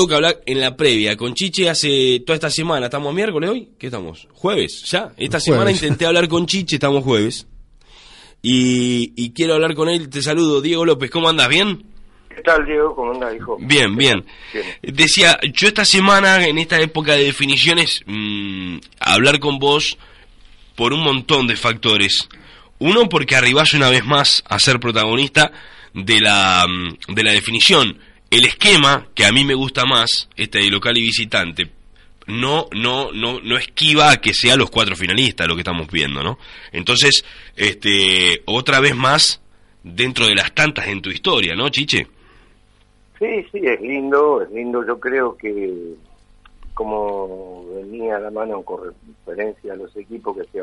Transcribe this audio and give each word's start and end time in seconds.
Tengo 0.00 0.10
que 0.10 0.14
hablar 0.14 0.40
en 0.46 0.60
la 0.60 0.76
previa 0.76 1.16
con 1.16 1.34
Chiche 1.34 1.68
hace 1.68 2.22
toda 2.24 2.36
esta 2.36 2.50
semana. 2.50 2.86
¿Estamos 2.86 3.12
miércoles 3.12 3.50
hoy? 3.50 3.70
¿Qué 3.76 3.86
estamos? 3.86 4.28
¿Jueves? 4.32 4.84
¿Ya? 4.84 5.10
Esta 5.16 5.40
semana 5.40 5.72
intenté 5.72 6.06
hablar 6.06 6.28
con 6.28 6.46
Chiche, 6.46 6.76
estamos 6.76 7.02
jueves. 7.02 7.48
Y, 8.40 9.32
quiero 9.32 9.54
hablar 9.54 9.74
con 9.74 9.88
él. 9.88 10.08
Te 10.08 10.22
saludo, 10.22 10.60
Diego 10.60 10.84
López. 10.84 11.10
¿Cómo 11.10 11.28
andas? 11.28 11.48
¿Bien? 11.48 11.82
¿Qué 12.28 12.40
tal, 12.42 12.64
Diego? 12.64 12.94
¿Cómo 12.94 13.10
andas, 13.10 13.34
hijo? 13.34 13.56
Bien, 13.60 13.96
bien. 13.96 14.24
Decía, 14.82 15.36
yo 15.52 15.66
esta 15.66 15.84
semana, 15.84 16.46
en 16.46 16.58
esta 16.58 16.80
época 16.80 17.14
de 17.14 17.24
definiciones, 17.24 18.04
mmm, 18.06 18.76
hablar 19.00 19.40
con 19.40 19.58
vos 19.58 19.98
por 20.76 20.92
un 20.92 21.02
montón 21.02 21.48
de 21.48 21.56
factores. 21.56 22.28
Uno, 22.78 23.08
porque 23.08 23.34
arribás 23.34 23.74
una 23.74 23.90
vez 23.90 24.04
más 24.04 24.44
a 24.46 24.60
ser 24.60 24.78
protagonista 24.78 25.50
de 25.92 26.20
la, 26.20 26.64
mm, 26.68 27.14
de 27.14 27.22
la 27.24 27.32
definición 27.32 27.98
el 28.30 28.44
esquema 28.44 29.08
que 29.14 29.24
a 29.24 29.32
mí 29.32 29.44
me 29.44 29.54
gusta 29.54 29.84
más, 29.84 30.28
este 30.36 30.58
de 30.58 30.70
local 30.70 30.96
y 30.98 31.02
visitante, 31.02 31.70
no, 32.26 32.66
no, 32.72 33.10
no, 33.12 33.40
no 33.40 33.56
esquiva 33.56 34.10
a 34.12 34.20
que 34.20 34.34
sean 34.34 34.58
los 34.58 34.70
cuatro 34.70 34.94
finalistas 34.94 35.48
lo 35.48 35.54
que 35.54 35.62
estamos 35.62 35.88
viendo, 35.90 36.22
¿no? 36.22 36.38
Entonces, 36.72 37.24
este, 37.56 38.42
otra 38.44 38.80
vez 38.80 38.94
más 38.94 39.40
dentro 39.82 40.26
de 40.26 40.34
las 40.34 40.54
tantas 40.54 40.86
en 40.88 41.00
tu 41.00 41.10
historia, 41.10 41.54
¿no, 41.54 41.70
Chiche? 41.70 42.06
Sí, 43.18 43.26
sí, 43.50 43.60
es 43.64 43.80
lindo, 43.80 44.42
es 44.42 44.50
lindo. 44.50 44.86
Yo 44.86 45.00
creo 45.00 45.36
que 45.36 45.94
como 46.74 47.64
venía 47.74 48.18
la 48.20 48.30
mano 48.30 48.62
con 48.62 48.94
referencia 49.26 49.72
a 49.72 49.76
los 49.76 49.96
equipos 49.96 50.36
que 50.36 50.44
se, 50.44 50.62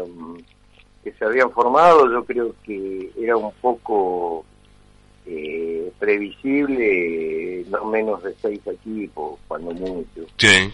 que 1.04 1.12
se 1.12 1.26
habían 1.26 1.52
formado, 1.52 2.10
yo 2.10 2.24
creo 2.24 2.56
que 2.64 3.12
era 3.20 3.36
un 3.36 3.52
poco 3.60 4.46
eh, 5.28 5.92
previsible 5.98 7.66
no 7.70 7.86
menos 7.86 8.22
de 8.24 8.34
seis 8.42 8.62
equipos, 8.66 9.40
cuando 9.48 9.72
mucho. 9.72 10.22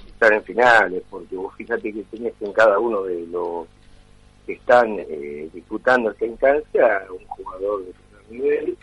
Estar 0.07 0.33
en 0.33 0.43
finales, 0.43 1.03
porque 1.09 1.35
vos 1.35 1.53
fíjate 1.55 1.93
que 1.93 2.03
tenés 2.03 2.33
en 2.41 2.53
cada 2.53 2.77
uno 2.79 3.03
de 3.03 3.25
los 3.27 3.67
que 4.45 4.53
están 4.53 4.97
eh, 4.99 5.49
disputando 5.53 6.11
esta 6.11 6.25
instancia 6.25 7.05
un 7.09 7.25
jugador 7.27 7.85
de 7.85 7.93
primer 7.93 8.31
nivel, 8.31 8.77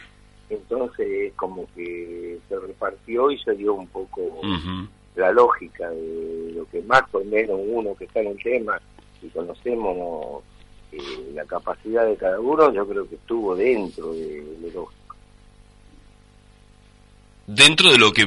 entonces 0.49 1.33
como 1.35 1.67
que 1.75 2.39
se 2.49 2.59
repartió 2.59 3.31
y 3.31 3.39
se 3.39 3.55
dio 3.55 3.75
un 3.75 3.87
poco 3.89 4.41
la 5.17 5.33
lógica 5.33 5.91
de 5.91 6.53
lo 6.55 6.65
que 6.71 6.81
más 6.83 7.03
o 7.13 7.23
menos 7.25 7.59
uno 7.67 7.95
que 7.97 8.05
está 8.05 8.21
en 8.21 8.29
el 8.29 8.43
tema 8.43 8.81
y 9.21 9.29
conocemos 9.29 10.43
eh, 10.93 11.33
la 11.35 11.45
capacidad 11.45 12.07
de 12.07 12.17
cada 12.17 12.41
uno, 12.41 12.73
yo 12.73 12.87
creo 12.87 13.09
que 13.09 13.17
estuvo 13.17 13.55
dentro 13.55 14.13
de, 14.13 14.43
de 14.61 14.73
los 14.73 14.89
dentro 17.49 17.91
de 17.91 17.97
lo 17.97 18.13
que 18.13 18.27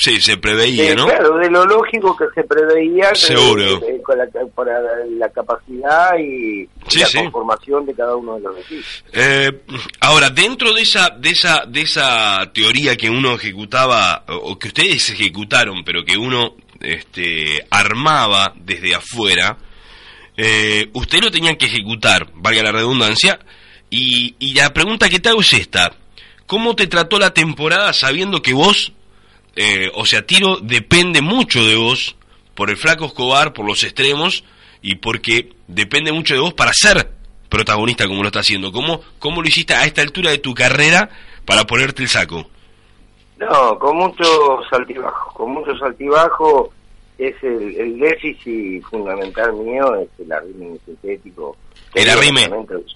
se, 0.00 0.20
se 0.20 0.36
preveía, 0.36 0.94
¿no? 0.94 1.06
Claro, 1.06 1.36
de 1.36 1.50
lo 1.50 1.66
lógico 1.66 2.16
que 2.16 2.26
se 2.32 2.44
preveía. 2.44 3.12
Seguro. 3.12 3.80
con 4.04 4.16
la, 4.16 4.26
para 4.54 4.80
la 5.18 5.28
capacidad 5.30 6.16
y, 6.16 6.68
la 6.96 7.22
conformación 7.24 7.84
de 7.86 7.94
cada 7.94 8.14
uno 8.14 8.36
de 8.36 8.40
los 8.42 8.58
equipos. 8.58 9.04
Eh, 9.12 9.62
ahora, 10.00 10.30
dentro 10.30 10.72
de 10.72 10.82
esa, 10.82 11.10
de 11.10 11.30
esa, 11.30 11.64
de 11.66 11.82
esa 11.82 12.52
teoría 12.54 12.96
que 12.96 13.10
uno 13.10 13.34
ejecutaba, 13.34 14.24
o 14.28 14.56
que 14.56 14.68
ustedes 14.68 15.10
ejecutaron, 15.10 15.82
pero 15.84 16.04
que 16.04 16.16
uno 16.16 16.54
este, 16.80 17.66
armaba 17.68 18.54
desde 18.56 18.94
afuera, 18.94 19.58
eh, 20.36 20.88
usted 20.92 21.20
lo 21.20 21.32
tenían 21.32 21.56
que 21.56 21.66
ejecutar, 21.66 22.28
valga 22.34 22.62
la 22.62 22.72
redundancia, 22.72 23.40
y, 23.90 24.36
y 24.38 24.54
la 24.54 24.72
pregunta 24.72 25.08
que 25.08 25.18
te 25.18 25.30
hago 25.30 25.40
es 25.40 25.52
esta 25.52 25.96
¿Cómo 26.52 26.76
te 26.76 26.86
trató 26.86 27.18
la 27.18 27.32
temporada 27.32 27.94
sabiendo 27.94 28.42
que 28.42 28.52
vos, 28.52 28.92
eh, 29.56 29.90
o 29.94 30.04
sea, 30.04 30.26
Tiro 30.26 30.58
depende 30.60 31.22
mucho 31.22 31.64
de 31.64 31.76
vos, 31.76 32.14
por 32.54 32.68
el 32.68 32.76
flaco 32.76 33.06
Escobar, 33.06 33.54
por 33.54 33.66
los 33.66 33.82
extremos, 33.84 34.44
y 34.82 34.96
porque 34.96 35.54
depende 35.66 36.12
mucho 36.12 36.34
de 36.34 36.40
vos 36.40 36.52
para 36.52 36.74
ser 36.74 37.08
protagonista 37.48 38.06
como 38.06 38.20
lo 38.20 38.26
está 38.26 38.40
haciendo? 38.40 38.70
¿Cómo, 38.70 39.00
cómo 39.18 39.40
lo 39.40 39.48
hiciste 39.48 39.72
a 39.72 39.86
esta 39.86 40.02
altura 40.02 40.30
de 40.30 40.40
tu 40.40 40.52
carrera 40.52 41.08
para 41.46 41.64
ponerte 41.64 42.02
el 42.02 42.10
saco? 42.10 42.44
No, 43.38 43.78
con 43.78 43.96
mucho 43.96 44.60
saltibajo, 44.68 45.32
con 45.32 45.52
mucho 45.52 45.74
saltibajo 45.78 46.70
es 47.16 47.34
el, 47.42 47.76
el 47.76 47.98
déficit 47.98 48.82
fundamental 48.90 49.54
mío, 49.54 49.94
es 49.94 50.08
el 50.18 50.30
arrime 50.30 50.78
sintético. 50.84 51.56
¿El 51.94 52.10
arrime? 52.10 52.50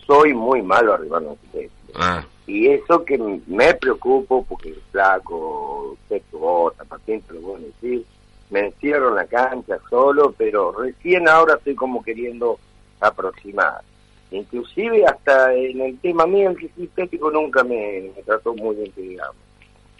Soy 0.06 0.34
muy 0.34 0.60
malo 0.60 0.92
arribando 0.92 1.34
sintético. 1.40 1.92
Ah 1.94 2.22
y 2.46 2.68
eso 2.68 3.04
que 3.04 3.18
me 3.46 3.74
preocupo 3.74 4.44
porque 4.44 4.74
flaco, 4.92 5.96
sexo, 6.08 6.38
bota, 6.38 6.84
paciente, 6.84 7.34
lo 7.34 7.56
a 7.56 7.58
decir, 7.58 8.04
me 8.50 8.60
encierro 8.66 9.08
en 9.08 9.16
la 9.16 9.26
cancha 9.26 9.78
solo, 9.90 10.32
pero 10.36 10.72
recién 10.72 11.28
ahora 11.28 11.54
estoy 11.54 11.74
como 11.74 12.02
queriendo 12.02 12.58
aproximar. 13.00 13.82
Inclusive 14.30 15.04
hasta 15.06 15.52
en 15.54 15.80
el 15.80 15.98
tema 15.98 16.26
mío, 16.26 16.50
el 16.50 16.70
sintético 16.74 17.30
nunca 17.30 17.64
me, 17.64 18.12
trató 18.24 18.54
muy 18.54 18.76
bien, 18.76 18.92
digamos. 18.96 19.36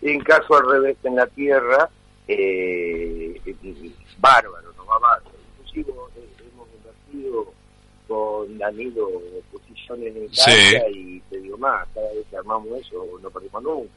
En 0.02 0.20
caso 0.20 0.56
al 0.56 0.68
revés 0.68 0.96
en 1.02 1.16
la 1.16 1.26
tierra, 1.26 1.88
eh, 2.28 3.40
bárbaro, 4.18 4.72
no 4.76 4.86
va 4.86 4.98
bárbaro. 4.98 5.36
Inclusive 5.58 5.92
hemos 5.92 6.68
invertido 6.76 7.52
con 8.06 8.58
Danilo 8.58 9.08
posiciones 9.86 10.16
en 10.16 10.28
cancha 10.28 10.88
y 10.90 11.20
te 11.30 11.40
digo 11.40 11.58
más, 11.58 11.86
cada 11.94 12.08
vez 12.12 12.26
que 12.30 12.36
armamos 12.36 12.68
eso 12.80 13.04
no 13.22 13.30
perdimos 13.30 13.62
nunca. 13.62 13.94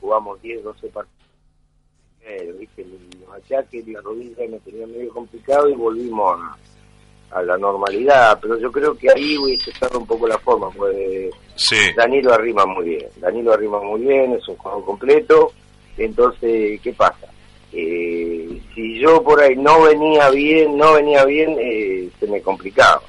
Jugamos 0.00 0.42
10, 0.42 0.64
12 0.64 0.88
partidos. 0.88 1.28
Eh, 2.24 2.54
¿viste? 2.58 2.86
Los 3.20 3.36
achaques 3.36 3.86
la 3.88 4.00
rodilla 4.00 4.48
me 4.48 4.58
tenían 4.60 4.92
medio 4.92 5.12
complicado 5.12 5.68
y 5.68 5.74
volvimos 5.74 6.38
a, 6.38 7.38
a, 7.38 7.42
la 7.42 7.58
normalidad, 7.58 8.38
pero 8.40 8.58
yo 8.58 8.70
creo 8.70 8.96
que 8.96 9.10
ahí 9.10 9.36
hubiese 9.38 9.70
estado 9.70 9.98
un 9.98 10.06
poco 10.06 10.28
la 10.28 10.38
forma, 10.38 10.70
pues 10.70 11.30
Danilo 11.96 12.32
arrima 12.32 12.64
muy 12.64 12.84
bien, 12.84 13.08
Danilo 13.16 13.52
arrima 13.52 13.80
muy 13.80 14.02
bien, 14.02 14.34
es 14.34 14.46
un 14.46 14.56
juego 14.56 14.84
completo, 14.84 15.52
entonces, 15.96 16.80
¿qué 16.80 16.92
pasa? 16.92 17.28
Eh, 17.72 18.60
si 18.74 19.00
yo 19.00 19.22
por 19.22 19.40
ahí 19.40 19.56
no 19.56 19.82
venía 19.82 20.30
bien, 20.30 20.76
no 20.76 20.94
venía 20.94 21.24
bien, 21.24 21.56
eh, 21.58 22.08
se 22.20 22.26
me 22.28 22.40
complicaba. 22.40 23.02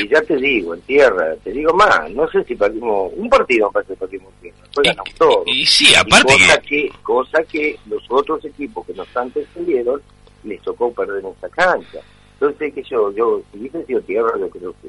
Y 0.00 0.08
ya 0.08 0.22
te 0.22 0.36
digo, 0.36 0.74
en 0.74 0.80
tierra, 0.82 1.34
te 1.42 1.50
digo 1.50 1.72
más, 1.74 2.10
no 2.10 2.28
sé 2.30 2.44
si 2.44 2.54
perdimos, 2.54 3.12
un 3.16 3.28
partido 3.28 3.68
me 3.68 3.72
parece 3.72 3.94
que 3.94 4.00
perdimos 4.00 4.32
tierra, 4.40 4.58
después 4.62 4.88
ganamos 4.88 5.14
todo. 5.14 5.42
Y 5.46 5.66
sí, 5.66 5.94
aparte 5.94 6.34
cosa 6.34 6.60
que... 6.60 6.90
Cosa 7.02 7.42
que 7.44 7.78
los 7.86 8.02
otros 8.10 8.44
equipos 8.44 8.86
que 8.86 8.94
nos 8.94 9.16
antecedieron 9.16 10.00
les 10.44 10.60
tocó 10.62 10.92
perder 10.92 11.24
en 11.24 11.32
esa 11.32 11.48
cancha. 11.48 11.98
Entonces, 12.34 12.74
que 12.74 12.82
yo, 12.82 13.12
yo, 13.12 13.40
si 13.52 13.58
hubiese 13.58 13.84
sido 13.86 14.00
tierra, 14.02 14.32
yo 14.38 14.50
creo 14.50 14.74
que 14.82 14.88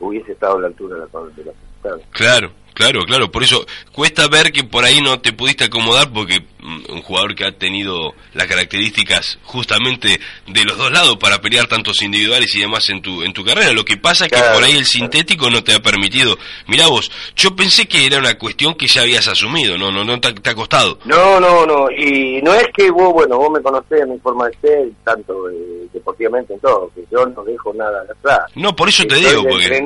hubiese 0.00 0.32
estado 0.32 0.58
a 0.58 0.60
la 0.60 0.66
altura 0.68 0.96
de 0.96 1.08
la, 1.12 1.30
de 1.30 1.44
la 1.44 1.98
Claro, 2.10 2.50
Claro, 2.74 3.04
claro, 3.04 3.30
por 3.30 3.42
eso 3.42 3.66
cuesta 3.92 4.28
ver 4.28 4.52
que 4.52 4.64
por 4.64 4.84
ahí 4.84 5.00
no 5.00 5.20
te 5.20 5.32
pudiste 5.32 5.64
acomodar 5.64 6.10
porque 6.12 6.40
mm, 6.60 6.92
un 6.92 7.02
jugador 7.02 7.34
que 7.34 7.44
ha 7.44 7.52
tenido 7.52 8.14
las 8.32 8.46
características 8.46 9.38
justamente 9.44 10.20
de 10.46 10.64
los 10.64 10.78
dos 10.78 10.90
lados 10.90 11.16
para 11.18 11.40
pelear 11.40 11.66
tantos 11.66 12.00
individuales 12.02 12.54
y 12.54 12.60
demás 12.60 12.88
en 12.88 13.02
tu 13.02 13.22
en 13.22 13.32
tu 13.32 13.44
carrera. 13.44 13.72
Lo 13.72 13.84
que 13.84 13.96
pasa 13.96 14.26
es 14.26 14.32
que 14.32 14.40
por 14.54 14.64
ahí 14.64 14.76
el 14.76 14.86
sintético 14.86 15.50
no 15.50 15.62
te 15.62 15.74
ha 15.74 15.80
permitido. 15.80 16.38
Mirá 16.66 16.86
vos, 16.86 17.10
yo 17.36 17.54
pensé 17.54 17.86
que 17.86 18.06
era 18.06 18.18
una 18.18 18.38
cuestión 18.38 18.74
que 18.74 18.86
ya 18.86 19.02
habías 19.02 19.28
asumido, 19.28 19.76
no 19.76 19.90
no 19.90 20.04
no 20.04 20.20
te, 20.20 20.28
ha 20.28 20.54
costado. 20.54 20.98
No, 21.04 21.38
no, 21.40 21.66
no, 21.66 21.90
y 21.90 22.40
no 22.42 22.54
es 22.54 22.68
que 22.74 22.90
vos, 22.90 23.12
bueno, 23.12 23.36
vos 23.36 23.50
me 23.50 23.60
conocés 23.60 24.06
mi 24.06 24.18
forma 24.18 24.48
de 24.48 24.56
ser, 24.60 24.88
tanto 25.04 25.50
eh, 25.50 25.88
deportivamente 25.92 26.54
en 26.54 26.60
todo, 26.60 26.90
que 26.94 27.04
yo 27.10 27.26
no 27.26 27.44
dejo 27.44 27.72
nada 27.74 28.02
atrás. 28.10 28.50
No, 28.54 28.74
por 28.74 28.88
eso 28.88 29.04
te 29.04 29.16
digo, 29.16 29.42
porque 29.42 29.84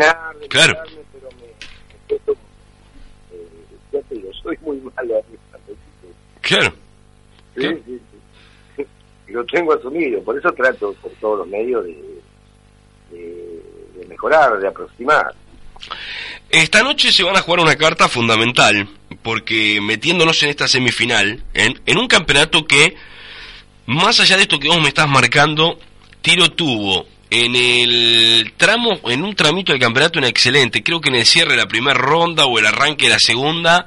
claro. 0.48 0.76
Soy 4.96 5.06
muy 5.06 5.38
malo 5.52 5.76
Claro. 6.40 6.72
Sí, 7.56 8.84
Lo 9.28 9.44
tengo 9.46 9.72
asumido, 9.72 10.22
por 10.22 10.38
eso 10.38 10.52
trato 10.52 10.94
por 10.94 11.10
todos 11.12 11.38
los 11.38 11.48
medios 11.48 11.84
de, 11.84 12.20
de, 13.10 14.06
mejorar, 14.06 14.58
de 14.60 14.68
aproximar. 14.68 15.34
Esta 16.48 16.82
noche 16.82 17.10
se 17.10 17.24
van 17.24 17.36
a 17.36 17.40
jugar 17.40 17.60
una 17.60 17.76
carta 17.76 18.08
fundamental, 18.08 18.88
porque 19.22 19.80
metiéndonos 19.80 20.40
en 20.44 20.50
esta 20.50 20.68
semifinal, 20.68 21.42
en, 21.54 21.80
en 21.84 21.98
un 21.98 22.06
campeonato 22.06 22.66
que, 22.66 22.94
más 23.86 24.20
allá 24.20 24.36
de 24.36 24.42
esto 24.42 24.60
que 24.60 24.68
vos 24.68 24.80
me 24.80 24.88
estás 24.88 25.08
marcando, 25.08 25.80
Tiro 26.22 26.52
tuvo 26.52 27.06
en 27.30 27.56
el 27.56 28.52
tramo, 28.56 29.00
en 29.08 29.24
un 29.24 29.34
tramito 29.34 29.72
del 29.72 29.80
campeonato, 29.80 30.18
una 30.18 30.28
excelente. 30.28 30.82
Creo 30.82 31.00
que 31.00 31.08
en 31.08 31.16
el 31.16 31.26
cierre 31.26 31.52
de 31.52 31.58
la 31.58 31.68
primera 31.68 31.98
ronda 31.98 32.46
o 32.46 32.58
el 32.58 32.66
arranque 32.66 33.06
de 33.06 33.12
la 33.12 33.18
segunda, 33.18 33.86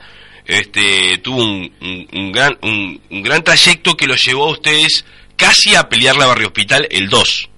este, 0.50 1.19
tuvo 1.22 1.44
un, 1.44 2.31
gran, 2.31 2.57
un, 2.63 3.00
gran 3.22 3.44
trayecto 3.44 3.96
que 3.96 4.07
lo 4.07 4.16
llevó 4.16 4.46
a 4.46 4.51
ustedes 4.51 5.06
casi 5.36 5.75
a 5.75 5.88
pelear 5.88 6.16
la 6.18 6.25
Barrio 6.25 6.48
Hospital 6.48 6.88
el 6.90 7.07
2. 7.07 7.50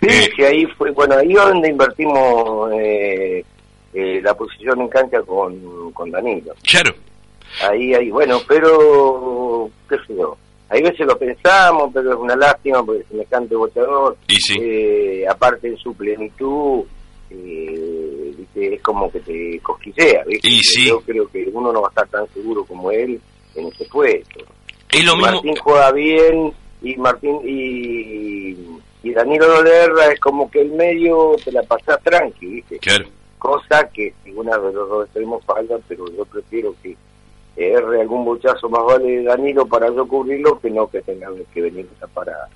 Sí, 0.00 0.08
eh, 0.08 0.46
ahí 0.46 0.64
fue, 0.76 0.92
bueno, 0.92 1.16
ahí 1.16 1.32
donde 1.32 1.68
invertimos 1.68 2.72
eh, 2.72 3.44
eh, 3.92 4.20
la 4.22 4.32
posición 4.34 4.80
en 4.80 4.88
cancha 4.88 5.20
con, 5.22 5.92
con 5.92 6.10
Danilo. 6.10 6.54
Claro. 6.62 6.94
Ahí, 7.62 7.92
ahí, 7.94 8.10
bueno, 8.10 8.40
pero, 8.46 9.68
qué 9.88 9.96
sé 10.06 10.14
yo, 10.14 10.36
Hay 10.68 10.82
veces 10.82 11.04
lo 11.04 11.18
pensamos, 11.18 11.90
pero 11.92 12.10
es 12.12 12.16
una 12.16 12.36
lástima 12.36 12.84
porque 12.84 13.04
se 13.10 13.16
me 13.16 13.24
cante 13.24 13.56
bochador. 13.56 14.16
Eh, 14.28 15.24
aparte 15.28 15.66
en 15.66 15.76
su 15.78 15.92
plenitud, 15.94 16.84
eh, 17.30 18.17
es 18.66 18.82
como 18.82 19.10
que 19.10 19.20
te 19.20 19.60
cosquillea. 19.60 20.24
Yo 20.86 21.00
creo 21.00 21.28
que 21.28 21.48
uno 21.52 21.72
no 21.72 21.82
va 21.82 21.88
a 21.88 21.90
estar 21.90 22.08
tan 22.08 22.28
seguro 22.32 22.64
como 22.64 22.90
él 22.90 23.20
en 23.54 23.66
ese 23.66 23.84
puesto. 23.86 24.40
Martín 25.16 25.56
juega 25.56 25.92
bien 25.92 26.52
y 26.82 26.96
Martín 26.96 27.40
y, 27.44 28.56
y 29.02 29.12
Danilo 29.12 29.46
Dolerra 29.46 30.12
es 30.12 30.20
como 30.20 30.50
que 30.50 30.62
el 30.62 30.70
medio 30.72 31.36
te 31.44 31.52
la 31.52 31.62
pasa 31.62 31.98
tranqui, 31.98 32.46
¿viste? 32.46 32.78
Cosa 33.38 33.88
que 33.90 34.14
una 34.34 34.56
de 34.58 34.72
los 34.72 34.88
dos 34.88 35.04
extremos 35.04 35.44
falta, 35.44 35.76
pero 35.86 36.04
yo 36.16 36.24
prefiero 36.24 36.74
que 36.82 36.96
erre 37.56 38.00
algún 38.00 38.24
bochazo 38.24 38.68
más 38.68 38.84
vale 38.84 39.22
Danilo 39.22 39.66
para 39.66 39.88
yo 39.88 40.06
cubrirlo 40.06 40.60
que 40.60 40.70
no 40.70 40.88
que 40.88 41.02
tenga 41.02 41.28
que 41.52 41.60
venir 41.60 41.88
a 42.00 42.06
para 42.06 42.48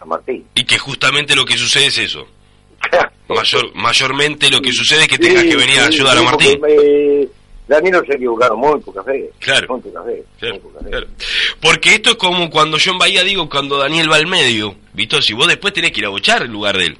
a 0.00 0.04
Martín. 0.04 0.46
Y 0.54 0.64
que 0.64 0.78
justamente 0.78 1.34
lo 1.34 1.44
que 1.44 1.56
sucede 1.56 1.86
es 1.86 1.98
eso. 1.98 2.26
Mayor, 3.28 3.74
mayormente 3.74 4.50
lo 4.50 4.60
que 4.60 4.72
sucede 4.72 5.02
es 5.02 5.08
que 5.08 5.18
tengas 5.18 5.44
que 5.44 5.56
venir 5.56 5.78
a 5.78 5.86
ayudar 5.86 6.18
a 6.18 6.22
Martín. 6.22 6.60
Danilo 7.66 8.04
se 8.04 8.14
equivocaron 8.14 8.58
muy 8.58 8.78
pocas 8.80 9.04
veces. 9.06 9.30
Claro. 9.38 9.80
Porque 11.60 11.94
esto 11.94 12.10
es 12.10 12.16
como 12.16 12.50
cuando 12.50 12.76
yo 12.76 12.92
en 12.92 12.98
Bahía 12.98 13.24
digo, 13.24 13.48
cuando 13.48 13.78
Daniel 13.78 14.10
va 14.12 14.16
al 14.16 14.26
medio, 14.26 14.74
¿viste? 14.92 15.22
Si 15.22 15.32
vos 15.32 15.48
después 15.48 15.72
tenés 15.72 15.92
que 15.92 16.00
ir 16.00 16.06
a 16.06 16.10
bochar 16.10 16.42
el 16.42 16.50
lugar 16.50 16.76
de 16.76 16.86
él. 16.86 16.98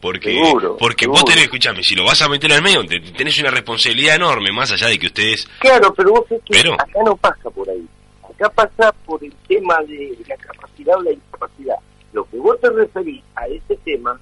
Porque, 0.00 0.38
porque 0.78 1.06
vos 1.06 1.24
tenés, 1.24 1.44
escuchame, 1.44 1.82
si 1.82 1.94
lo 1.94 2.04
vas 2.04 2.20
a 2.20 2.28
meter 2.28 2.52
al 2.52 2.62
medio, 2.62 2.84
tenés 3.16 3.38
una 3.40 3.50
responsabilidad 3.50 4.16
enorme, 4.16 4.52
más 4.52 4.70
allá 4.70 4.88
de 4.88 4.98
que 4.98 5.06
ustedes... 5.06 5.48
Claro, 5.58 5.94
pero 5.94 6.10
vos 6.10 6.24
es 6.30 6.42
que 6.44 6.58
acá 6.70 6.86
no 7.04 7.16
pasa 7.16 7.50
por 7.50 7.68
ahí. 7.70 7.84
Acá 8.22 8.50
pasa 8.50 8.92
por 9.06 9.24
el 9.24 9.32
tema 9.48 9.76
de 9.88 10.16
la 10.28 10.36
capacidad 10.36 10.98
o 10.98 11.02
la 11.02 11.12
incapacidad. 11.12 11.76
Lo 12.12 12.24
que 12.26 12.36
vos 12.36 12.60
te 12.60 12.68
referís 12.68 13.22
a 13.34 13.46
ese 13.46 13.76
tema, 13.82 14.20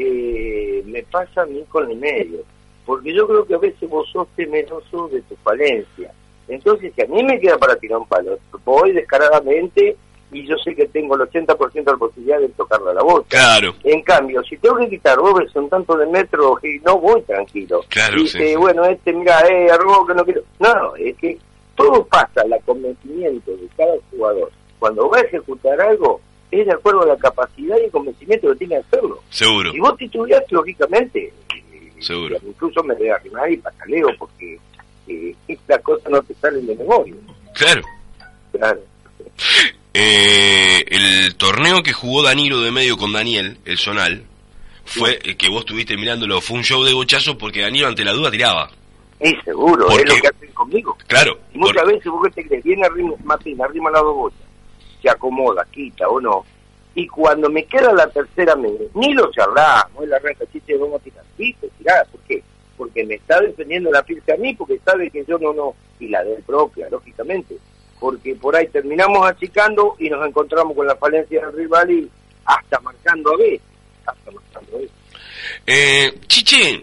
eh, 0.00 0.82
me 0.86 1.02
pasa 1.04 1.42
a 1.42 1.46
mí 1.46 1.64
con 1.68 1.90
el 1.90 1.96
medio 1.96 2.40
porque 2.90 3.14
yo 3.14 3.26
creo 3.28 3.44
que 3.44 3.54
a 3.54 3.58
veces 3.58 3.88
vos 3.88 4.08
sos 4.10 4.26
temeroso 4.34 5.08
de 5.08 5.22
tu 5.22 5.36
falencia. 5.36 6.12
Entonces, 6.48 6.92
si 6.96 7.02
a 7.02 7.06
mí 7.06 7.22
me 7.22 7.38
queda 7.38 7.56
para 7.56 7.76
tirar 7.76 7.98
un 7.98 8.06
palo, 8.06 8.36
voy 8.64 8.92
descaradamente 8.92 9.96
y 10.32 10.46
yo 10.46 10.56
sé 10.56 10.74
que 10.74 10.88
tengo 10.88 11.14
el 11.14 11.22
80% 11.22 11.72
de 11.72 11.82
la 11.84 11.96
posibilidad 11.96 12.40
de 12.40 12.48
tocarla 12.48 12.90
a 12.90 12.94
la 12.94 13.02
boca. 13.02 13.26
Claro. 13.28 13.74
En 13.84 14.02
cambio, 14.02 14.42
si 14.42 14.56
tengo 14.56 14.76
que 14.78 14.88
quitar 14.88 15.18
vos 15.18 15.40
son 15.52 15.68
tanto 15.68 15.96
de 15.96 16.06
metro 16.06 16.58
y 16.62 16.80
no 16.84 16.98
voy 16.98 17.22
tranquilo. 17.22 17.84
Claro, 17.88 18.16
Dice, 18.16 18.56
bueno, 18.56 18.84
este, 18.84 19.12
mira, 19.12 19.40
eh, 19.48 19.70
algo 19.70 20.06
que 20.06 20.14
no 20.14 20.24
quiero. 20.24 20.42
No, 20.58 20.96
es 20.96 21.16
que 21.16 21.38
todo 21.76 22.04
pasa, 22.06 22.42
el 22.42 22.64
convencimiento 22.64 23.52
de 23.52 23.68
cada 23.76 23.94
jugador. 24.10 24.50
Cuando 24.78 25.08
va 25.08 25.18
a 25.18 25.22
ejecutar 25.22 25.80
algo, 25.80 26.20
es 26.50 26.66
de 26.66 26.72
acuerdo 26.72 27.02
a 27.02 27.06
la 27.06 27.16
capacidad 27.16 27.76
y 27.78 27.84
el 27.84 27.90
convencimiento 27.90 28.48
que 28.50 28.56
tiene 28.56 28.74
de 28.76 28.80
hacerlo. 28.80 29.22
Seguro. 29.30 29.72
Y 29.74 29.80
vos 29.80 29.96
titubeás, 29.96 30.42
lógicamente, 30.50 31.32
Seguro. 32.00 32.36
Incluso 32.46 32.82
me 32.82 32.94
voy 32.94 33.08
a 33.08 33.14
arrimar 33.16 33.50
y 33.52 33.58
pataleo 33.58 34.08
porque 34.18 34.58
eh, 35.06 35.34
estas 35.48 35.80
cosas 35.82 36.10
no 36.10 36.22
te 36.22 36.34
salen 36.34 36.66
de 36.66 36.74
memoria. 36.74 37.14
Claro. 37.54 37.82
Claro. 38.52 38.80
Eh, 39.92 40.84
el 40.88 41.34
torneo 41.36 41.82
que 41.82 41.92
jugó 41.92 42.22
Danilo 42.22 42.60
de 42.60 42.70
medio 42.70 42.96
con 42.96 43.12
Daniel, 43.12 43.58
el 43.64 43.78
Zonal, 43.78 44.24
fue 44.84 45.18
el 45.22 45.36
que 45.36 45.48
vos 45.48 45.60
estuviste 45.60 45.96
mirándolo, 45.96 46.40
fue 46.40 46.58
un 46.58 46.64
show 46.64 46.82
de 46.82 46.94
bochazos 46.94 47.36
porque 47.36 47.60
Danilo 47.60 47.86
ante 47.86 48.04
la 48.04 48.12
duda 48.12 48.30
tiraba. 48.30 48.70
Sí, 49.20 49.36
seguro, 49.44 49.88
es 49.90 50.08
lo 50.08 50.20
que 50.20 50.28
hacen 50.28 50.52
conmigo. 50.52 50.96
Claro. 51.06 51.38
Y 51.52 51.58
muchas 51.58 51.86
veces 51.86 52.06
vos 52.06 52.24
que 52.24 52.42
te 52.42 52.48
crees, 52.48 52.64
viene 52.64 52.86
arriba, 52.86 53.10
Martín, 53.22 53.60
arrima 53.60 53.90
las 53.90 54.02
dos 54.02 54.16
bochas, 54.16 54.40
se 55.00 55.10
acomoda, 55.10 55.66
quita 55.70 56.08
o 56.08 56.20
no, 56.20 56.44
y 56.94 57.06
cuando 57.06 57.48
me 57.48 57.64
queda 57.64 57.92
la 57.92 58.08
tercera 58.08 58.54
ni 58.94 59.14
lo 59.14 59.30
charlamos, 59.30 60.08
la 60.08 60.16
arranca, 60.16 60.44
chiste, 60.52 60.76
vamos 60.76 61.00
a 61.00 61.04
tirar, 61.04 61.24
¿viste? 61.38 61.68
Tirá, 61.78 62.04
¿por 62.10 62.20
qué? 62.22 62.42
Porque 62.76 63.04
me 63.04 63.14
está 63.14 63.40
defendiendo 63.40 63.90
la 63.90 64.02
firma 64.02 64.34
a 64.34 64.36
mí, 64.36 64.54
porque 64.54 64.80
sabe 64.84 65.10
que 65.10 65.24
yo 65.24 65.38
no, 65.38 65.52
no, 65.52 65.74
y 66.00 66.08
la 66.08 66.24
de 66.24 66.36
propia, 66.42 66.88
lógicamente, 66.90 67.56
porque 68.00 68.34
por 68.34 68.56
ahí 68.56 68.66
terminamos 68.68 69.28
achicando 69.28 69.94
y 69.98 70.10
nos 70.10 70.26
encontramos 70.26 70.74
con 70.74 70.86
la 70.86 70.96
falencia 70.96 71.40
del 71.46 71.56
rival 71.56 71.90
y 71.90 72.10
hasta 72.44 72.80
marcando 72.80 73.34
a 73.34 73.36
veces, 73.36 73.60
hasta 74.04 74.30
marcando 74.30 74.76
a 74.76 74.78
veces. 74.80 74.96
Eh, 75.66 76.18
Chiche, 76.26 76.82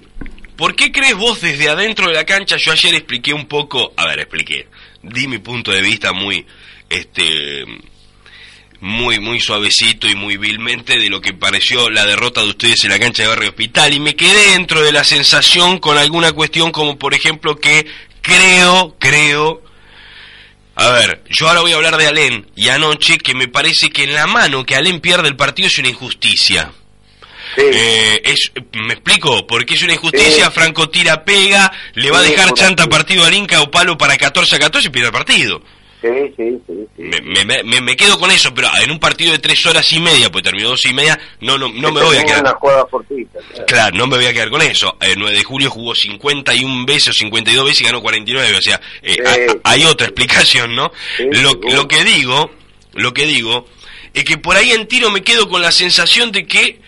¿por 0.56 0.74
qué 0.76 0.92
crees 0.92 1.18
vos 1.18 1.42
desde 1.42 1.68
adentro 1.68 2.08
de 2.08 2.14
la 2.14 2.26
cancha? 2.26 2.56
Yo 2.56 2.72
ayer 2.72 2.96
expliqué 2.96 3.34
un 3.34 3.48
poco, 3.48 3.92
a 3.98 4.08
ver, 4.08 4.20
expliqué, 4.20 4.68
di 5.04 5.28
mi 5.28 5.40
punto 5.40 5.72
de 5.72 5.82
vista 5.82 6.14
muy, 6.14 6.46
este 6.90 7.66
muy, 8.80 9.20
muy 9.20 9.40
suavecito 9.40 10.08
y 10.08 10.16
muy 10.16 10.38
vilmente 10.38 11.00
de 11.00 11.10
lo 11.10 11.22
que 11.22 11.34
pareció 11.34 11.90
la 11.90 12.06
derrota 12.06 12.42
de 12.42 12.50
ustedes 12.50 12.84
en 12.84 12.92
la 12.92 13.00
cancha 13.00 13.24
de 13.24 13.30
Barrio 13.30 13.50
Hospital. 13.50 13.94
Y 13.94 14.00
me 14.00 14.16
quedé 14.16 14.52
dentro 14.52 14.82
de 14.82 14.92
la 14.92 15.04
sensación 15.04 15.80
con 15.80 15.98
alguna 15.98 16.32
cuestión 16.32 16.72
como 16.72 16.98
por 16.98 17.14
ejemplo 17.14 17.56
que 17.56 17.88
creo, 18.22 18.96
creo, 19.00 19.64
a 20.80 20.92
ver, 20.92 21.24
yo 21.28 21.48
ahora 21.48 21.62
voy 21.62 21.72
a 21.72 21.76
hablar 21.76 21.98
de 21.98 22.06
Alén 22.06 22.46
y 22.56 22.70
anoche 22.70 23.18
que 23.18 23.34
me 23.34 23.48
parece 23.48 23.90
que 23.90 24.04
en 24.04 24.14
la 24.14 24.28
mano 24.28 24.64
que 24.64 24.76
Alén 24.76 25.00
pierde 25.00 25.28
el 25.28 25.36
partido 25.36 25.68
es 25.68 25.78
una 25.80 25.90
injusticia. 25.90 26.72
Eh, 27.58 28.22
es, 28.24 28.52
¿Me 28.74 28.94
explico? 28.94 29.48
Porque 29.48 29.74
es 29.74 29.82
una 29.82 29.94
injusticia, 29.94 30.52
Franco 30.52 30.88
tira, 30.88 31.26
pega, 31.26 31.72
le 31.96 32.12
va 32.12 32.20
a 32.20 32.22
dejar 32.22 32.54
chanta 32.54 32.86
partido 32.86 33.26
al 33.26 33.34
Inca 33.34 33.60
o 33.62 33.72
palo 33.72 33.98
para 33.98 34.18
14 34.18 34.56
a 34.56 34.60
14 34.60 34.88
y 34.88 34.92
pierde 34.92 35.08
el 35.08 35.14
partido. 35.14 35.64
Sí, 36.08 36.34
sí, 36.36 36.62
sí. 36.68 37.04
Me, 37.24 37.46
me, 37.46 37.82
me, 37.82 37.96
quedo 37.96 38.20
con 38.20 38.32
eso, 38.32 38.54
pero 38.54 38.70
en 38.82 38.92
un 38.92 39.00
partido 39.00 39.32
de 39.32 39.40
tres 39.40 39.66
horas 39.66 39.92
y 39.94 40.00
media, 40.00 40.30
pues 40.32 40.44
terminó 40.44 40.70
dos 40.70 40.86
y 40.86 40.94
media, 40.94 41.20
no, 41.42 41.58
no, 41.58 41.70
no 41.70 41.92
me 41.92 42.02
voy 42.02 42.18
a 42.18 42.24
quedar. 42.24 42.42
Una 42.42 42.54
jugada 42.54 42.86
claro. 43.66 43.98
no 43.98 44.08
me 44.08 44.18
voy 44.18 44.26
a 44.26 44.34
quedar 44.34 44.50
con 44.50 44.62
eso. 44.62 44.96
El 45.02 45.20
9 45.20 45.38
de 45.38 45.44
julio 45.44 45.70
jugó 45.70 45.96
51 45.96 46.86
veces 46.86 47.10
o 47.10 47.14
52 47.14 47.66
veces 47.66 47.82
y 47.82 47.86
ganó 47.86 48.02
49, 48.02 48.58
o 48.58 48.62
sea, 48.62 48.80
eh, 49.02 49.18
hay 49.64 49.86
otra 49.86 50.08
explicación, 50.08 50.76
¿no? 50.76 50.92
lo, 51.20 51.54
lo 51.74 51.88
que 51.88 52.04
digo, 52.04 52.50
lo 52.94 53.14
que 53.14 53.26
digo, 53.26 53.66
es 54.14 54.24
que 54.24 54.38
por 54.38 54.56
ahí 54.56 54.72
en 54.72 54.88
tiro 54.88 55.12
me 55.12 55.24
quedo 55.24 55.50
con 55.50 55.62
la 55.62 55.72
sensación 55.72 56.32
de 56.32 56.46
que 56.46 56.80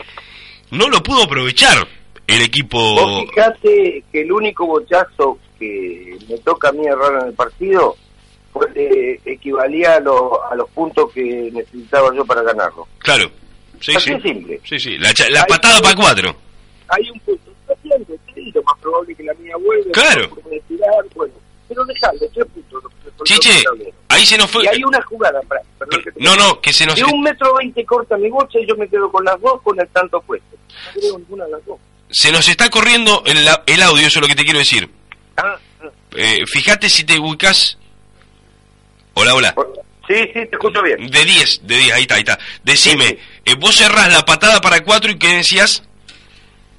no 0.72 0.90
lo 0.90 1.04
pudo 1.04 1.24
aprovechar 1.24 1.88
el 2.28 2.42
equipo. 2.42 2.78
Vos 2.78 3.26
fijate 3.30 4.04
que 4.12 4.22
el 4.22 4.32
único 4.32 4.66
bochazo 4.66 5.38
que 5.60 6.18
me 6.30 6.38
toca 6.40 6.70
a 6.70 6.72
mí 6.72 6.86
errar 6.86 7.22
en 7.22 7.28
el 7.28 7.34
partido 7.34 7.96
pues, 8.52 8.70
equivalía 8.76 9.96
a, 9.96 10.52
a 10.52 10.56
los 10.56 10.70
puntos 10.72 11.12
que 11.14 11.50
necesitaba 11.52 12.14
yo 12.16 12.26
para 12.26 12.42
ganarlo. 12.44 12.88
Claro, 13.00 13.30
sí, 13.80 13.96
Así 13.96 14.14
sí. 14.14 14.22
simple. 14.22 14.62
Sí, 14.64 14.80
sí, 14.80 14.98
la, 14.98 15.14
la 15.30 15.46
patada 15.46 15.82
para 15.82 15.96
cuatro. 15.96 16.36
Hay 16.90 17.10
un 17.10 17.20
punto, 17.20 17.52
lo 18.54 18.64
más 18.64 18.80
probable 18.82 19.16
que 19.16 19.24
la 19.24 19.34
mía 19.36 19.56
vuelva. 19.58 19.92
Claro. 19.92 20.30
Tirar, 20.68 21.06
bueno, 21.16 21.34
pero 21.68 21.86
dejando, 21.86 22.26
tres 22.34 22.46
puntos. 22.54 22.84
Chiche, 23.24 23.64
ahí 24.08 24.26
se 24.26 24.38
nos 24.38 24.50
fue. 24.50 24.64
Y 24.64 24.68
hay 24.68 24.84
una 24.84 25.02
jugada, 25.04 25.42
perdón, 25.78 26.02
que 26.02 26.12
no, 26.24 26.36
no, 26.36 26.62
que 26.62 26.72
se 26.72 26.86
nos. 26.86 26.96
De 26.96 27.04
un 27.04 27.22
metro 27.22 27.56
veinte 27.56 27.86
corta 27.86 28.18
mi 28.18 28.30
bocha 28.30 28.60
y 28.60 28.68
yo 28.68 28.76
me 28.76 28.88
quedo 28.88 29.12
con 29.12 29.26
las 29.26 29.40
dos 29.42 29.62
con 29.62 29.80
el 29.80 29.88
tanto 29.90 30.22
puesto. 30.22 30.56
No 30.96 31.02
creo 31.02 31.18
ninguna 31.20 31.46
de 31.46 31.52
las 31.52 31.66
dos. 31.66 31.78
Se 32.10 32.32
nos 32.32 32.48
está 32.48 32.70
corriendo 32.70 33.24
el, 33.26 33.38
el 33.66 33.82
audio, 33.82 34.08
eso 34.08 34.20
es 34.20 34.22
lo 34.22 34.28
que 34.28 34.36
te 34.36 34.44
quiero 34.44 34.60
decir. 34.60 34.90
Ah, 35.38 35.58
ah. 35.82 35.90
Eh, 36.12 36.46
fíjate 36.48 36.90
si 36.90 37.04
te 37.04 37.20
ubicas 37.20 37.78
Hola, 39.20 39.36
hola. 39.36 39.56
Sí, 40.08 40.16
sí, 40.28 40.46
te 40.46 40.50
escucho 40.54 40.82
bien. 40.82 40.98
De 41.12 41.26
10, 41.26 41.68
de 41.68 41.76
10, 41.76 41.94
ahí 41.94 42.02
está, 42.04 42.16
ahí 42.16 42.22
está. 42.22 42.40
Decime, 42.64 43.18
eh, 43.44 43.56
vos 43.60 43.76
cerrás 43.76 44.12
la 44.14 44.24
patada 44.24 44.62
para 44.62 44.82
4 44.82 45.12
y 45.12 45.20
qué 45.20 45.28
decías? 45.36 45.84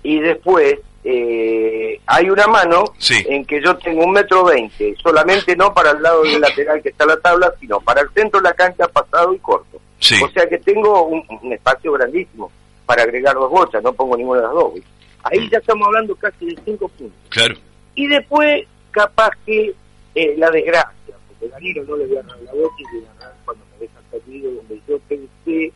Y 0.02 0.20
después 0.20 0.78
eh, 1.04 2.00
hay 2.06 2.30
una 2.30 2.46
mano 2.46 2.84
en 3.10 3.44
que 3.44 3.62
yo 3.62 3.76
tengo 3.76 4.04
un 4.04 4.12
metro 4.12 4.42
veinte, 4.44 4.94
solamente 5.02 5.54
no 5.54 5.74
para 5.74 5.90
el 5.90 6.02
lado 6.02 6.22
del 6.22 6.40
lateral 6.40 6.82
que 6.82 6.88
está 6.88 7.04
la 7.04 7.18
tabla, 7.18 7.52
sino 7.60 7.78
para 7.78 8.00
el 8.00 8.08
centro 8.14 8.40
de 8.40 8.48
la 8.48 8.54
cancha 8.54 8.88
pasado 8.88 9.34
y 9.34 9.38
corto. 9.40 9.76
O 9.76 10.28
sea 10.30 10.48
que 10.48 10.56
tengo 10.58 11.02
un, 11.08 11.52
espacio 11.52 11.92
grandísimo 11.92 12.50
para 12.86 13.02
agregar 13.02 13.34
dos 13.34 13.50
bochas, 13.50 13.82
no 13.82 13.92
pongo 13.92 14.16
ninguna 14.16 14.40
de 14.40 14.46
las 14.46 14.54
dos. 14.54 14.72
Ahí 15.24 15.40
mm. 15.40 15.50
ya 15.50 15.58
estamos 15.58 15.86
hablando 15.86 16.16
casi 16.16 16.46
de 16.46 16.58
cinco 16.64 16.88
puntos. 16.88 17.18
Claro. 17.28 17.54
Y 17.94 18.06
después, 18.06 18.66
capaz 18.92 19.32
que 19.44 19.74
eh, 20.14 20.34
la 20.38 20.50
desgracia 20.50 20.99
Danilo 21.48 21.84
no 21.84 21.96
le 21.96 22.06
voy 22.06 22.16
a 22.18 22.22
la 22.22 22.52
boca 22.52 22.74
y 22.78 23.00
ganar 23.00 23.34
cuando 23.44 23.64
me 23.72 23.86
dejan 23.86 24.02
perdido 24.10 24.52
donde 24.52 24.80
yo 24.86 24.98
pensé 25.08 25.72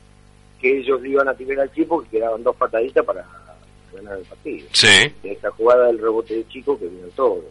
que 0.61 0.79
ellos 0.79 1.05
iban 1.05 1.29
a 1.29 1.35
tirar 1.35 1.61
al 1.61 1.73
chico 1.73 2.03
que 2.03 2.11
quedaban 2.11 2.43
dos 2.43 2.57
pataditas 2.57 3.05
para 3.05 3.27
ganar 3.93 4.19
el 4.19 4.25
partido. 4.25 4.67
Sí. 4.73 5.13
esa 5.23 5.51
jugada 5.53 5.87
del 5.87 5.99
rebote 5.99 6.35
de 6.37 6.49
chico 6.49 6.79
que 6.79 6.87
vino 6.87 7.09
todo. 7.15 7.43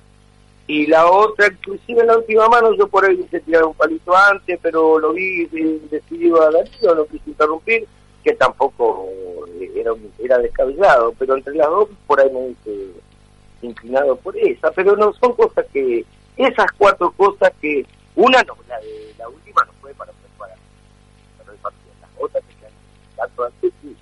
Y 0.65 0.87
la 0.87 1.05
otra, 1.09 1.47
inclusive 1.47 2.01
en 2.01 2.07
la 2.07 2.17
última 2.17 2.47
mano, 2.47 2.73
yo 2.73 2.87
por 2.87 3.05
ahí 3.05 3.19
hice 3.19 3.41
tirar 3.41 3.65
un 3.65 3.73
palito 3.73 4.15
antes, 4.15 4.57
pero 4.61 4.97
lo 4.97 5.11
vi 5.11 5.45
decidido 5.91 6.41
a 6.41 6.51
Danilo, 6.51 6.95
no 6.95 7.05
quise 7.05 7.29
interrumpir, 7.29 7.85
que 8.23 8.33
tampoco 8.33 9.09
era, 9.75 9.91
era 10.19 10.37
descabellado, 10.37 11.13
pero 11.19 11.35
entre 11.35 11.55
las 11.55 11.67
dos 11.67 11.89
por 12.07 12.19
ahí 12.21 12.29
me 12.31 12.49
hice 12.49 12.91
inclinado 13.61 14.15
por 14.15 14.37
esa, 14.37 14.71
pero 14.71 14.95
no 14.95 15.13
son 15.13 15.33
cosas 15.33 15.65
que, 15.73 16.05
esas 16.37 16.71
cuatro 16.77 17.11
cosas 17.11 17.51
que 17.61 17.85
una, 18.15 18.43
no, 18.43 18.57
la, 18.67 18.79
de, 18.79 19.13
la 19.17 19.27
última 19.27 19.63
no 19.65 19.73
fue 19.81 19.93
para 19.93 20.11
para, 20.37 20.55
para 21.37 21.51
el 21.51 21.57
partido. 21.59 21.91
Las 22.01 22.09
otras 22.19 22.43
que 22.45 22.67
tanto 23.15 23.45
antes, 23.45 23.73
sí. 23.81 23.95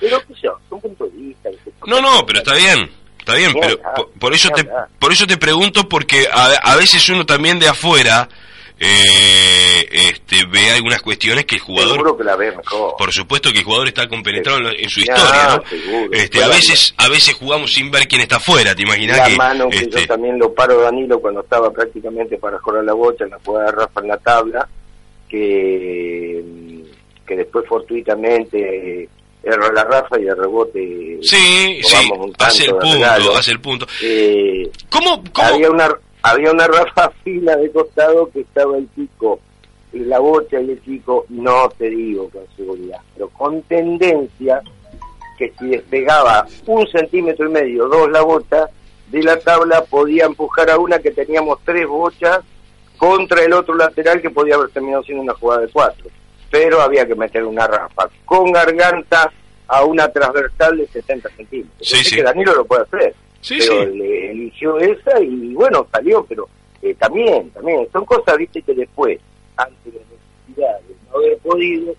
Pero, 0.00 0.20
qué 0.26 0.34
sé 0.34 0.40
yo, 0.42 0.58
son 0.68 0.80
puntos 0.80 1.12
de 1.12 1.18
vista. 1.18 1.50
No, 1.86 2.00
no, 2.00 2.24
pero 2.26 2.38
está 2.38 2.54
bien 2.54 2.90
está 3.28 3.34
bien, 3.34 3.52
pero 3.60 3.78
por, 4.18 4.32
eso 4.32 4.48
te 4.50 4.66
por 4.98 5.12
eso 5.12 5.26
te 5.26 5.36
pregunto 5.36 5.86
porque 5.86 6.26
a, 6.32 6.46
a 6.62 6.76
veces 6.76 7.06
uno 7.10 7.26
también 7.26 7.58
de 7.58 7.68
afuera 7.68 8.26
eh, 8.78 9.27
este, 10.38 10.50
ve 10.50 10.70
algunas 10.72 11.02
cuestiones 11.02 11.44
que 11.44 11.56
el 11.56 11.60
jugador 11.60 12.16
que 12.16 12.24
la 12.24 12.36
ve 12.36 12.56
mejor. 12.56 12.94
por 12.96 13.12
supuesto 13.12 13.52
que 13.52 13.58
el 13.58 13.64
jugador 13.64 13.88
está 13.88 14.08
compenetrado 14.08 14.60
en, 14.70 14.88
su 14.88 15.00
historia 15.00 15.56
¿no? 15.56 16.08
este, 16.12 16.42
a 16.42 16.48
veces 16.48 16.94
a 16.96 17.08
veces 17.08 17.34
jugamos 17.34 17.72
sin 17.72 17.90
ver 17.90 18.06
quién 18.08 18.22
está 18.22 18.36
afuera 18.36 18.74
te 18.74 18.82
imaginas 18.82 19.18
la 19.18 19.28
que, 19.28 19.36
mano 19.36 19.68
que 19.68 19.76
yo 19.76 19.82
este, 19.82 20.06
también 20.06 20.38
lo 20.38 20.52
paro 20.52 20.80
Danilo 20.80 21.20
cuando 21.20 21.40
estaba 21.40 21.70
prácticamente 21.70 22.38
para 22.38 22.58
jugar 22.58 22.84
la 22.84 22.92
bocha 22.92 23.24
en 23.24 23.30
la 23.30 23.38
jugada 23.44 23.66
de 23.66 23.72
Rafa 23.72 24.00
en 24.00 24.08
la 24.08 24.16
tabla 24.18 24.68
que 25.28 26.44
que 27.26 27.36
después 27.36 27.66
fortuitamente 27.68 29.08
erra 29.42 29.72
la 29.72 29.84
Rafa 29.84 30.18
y 30.18 30.26
el 30.26 30.36
rebote 30.36 31.18
sí 31.22 31.80
sí 31.82 31.96
hace 32.38 32.64
el 32.64 32.76
punto 32.76 33.36
hace 33.36 33.50
el 33.52 33.60
punto 33.60 33.86
eh, 34.02 34.70
¿Cómo, 34.90 35.22
cómo? 35.32 35.48
había 35.48 35.70
una 35.70 35.88
había 36.22 36.50
una 36.50 36.66
Rafa 36.66 37.10
fila 37.24 37.56
de 37.56 37.70
costado 37.70 38.30
que 38.30 38.40
estaba 38.40 38.76
el 38.76 38.88
chico 38.94 39.40
y 39.40 39.47
la 39.92 40.18
bocha 40.18 40.60
y 40.60 40.70
el 40.70 40.84
chico, 40.84 41.26
no 41.28 41.68
te 41.70 41.90
digo 41.90 42.28
con 42.30 42.42
seguridad, 42.56 43.00
pero 43.14 43.28
con 43.30 43.62
tendencia 43.62 44.62
que 45.36 45.52
si 45.58 45.68
despegaba 45.68 46.46
un 46.66 46.86
centímetro 46.88 47.48
y 47.48 47.52
medio, 47.52 47.88
dos 47.88 48.10
la 48.10 48.22
bocha, 48.22 48.68
de 49.08 49.22
la 49.22 49.38
tabla 49.38 49.84
podía 49.84 50.26
empujar 50.26 50.70
a 50.70 50.78
una 50.78 50.98
que 50.98 51.12
teníamos 51.12 51.58
tres 51.64 51.86
bochas 51.86 52.40
contra 52.96 53.44
el 53.44 53.52
otro 53.52 53.74
lateral 53.74 54.20
que 54.20 54.30
podía 54.30 54.56
haber 54.56 54.70
terminado 54.70 55.02
siendo 55.04 55.22
una 55.22 55.34
jugada 55.34 55.62
de 55.62 55.68
cuatro. 55.68 56.10
Pero 56.50 56.80
había 56.80 57.06
que 57.06 57.14
meter 57.14 57.44
una 57.44 57.66
Rafa 57.66 58.08
con 58.24 58.52
garganta 58.52 59.32
a 59.68 59.84
una 59.84 60.08
transversal 60.08 60.78
de 60.78 60.88
60 60.88 61.28
centímetros. 61.36 61.88
Sí, 61.88 62.02
sí. 62.04 62.16
que 62.16 62.22
Danilo 62.22 62.54
lo 62.54 62.64
puede 62.64 62.82
hacer 62.82 63.14
Sí, 63.40 63.58
pero 63.60 63.84
sí. 63.84 63.98
le 63.98 64.30
eligió 64.32 64.78
esa 64.78 65.20
y 65.20 65.54
bueno, 65.54 65.86
salió, 65.92 66.24
pero 66.24 66.48
eh, 66.82 66.94
también, 66.94 67.50
también, 67.50 67.88
son 67.92 68.04
cosas, 68.04 68.36
viste, 68.36 68.62
que 68.62 68.74
después, 68.74 69.20
ante 69.58 69.90
la 69.90 70.00
necesidad 70.00 70.80
de 70.88 70.94
no 71.10 71.16
haber 71.18 71.38
podido, 71.38 71.92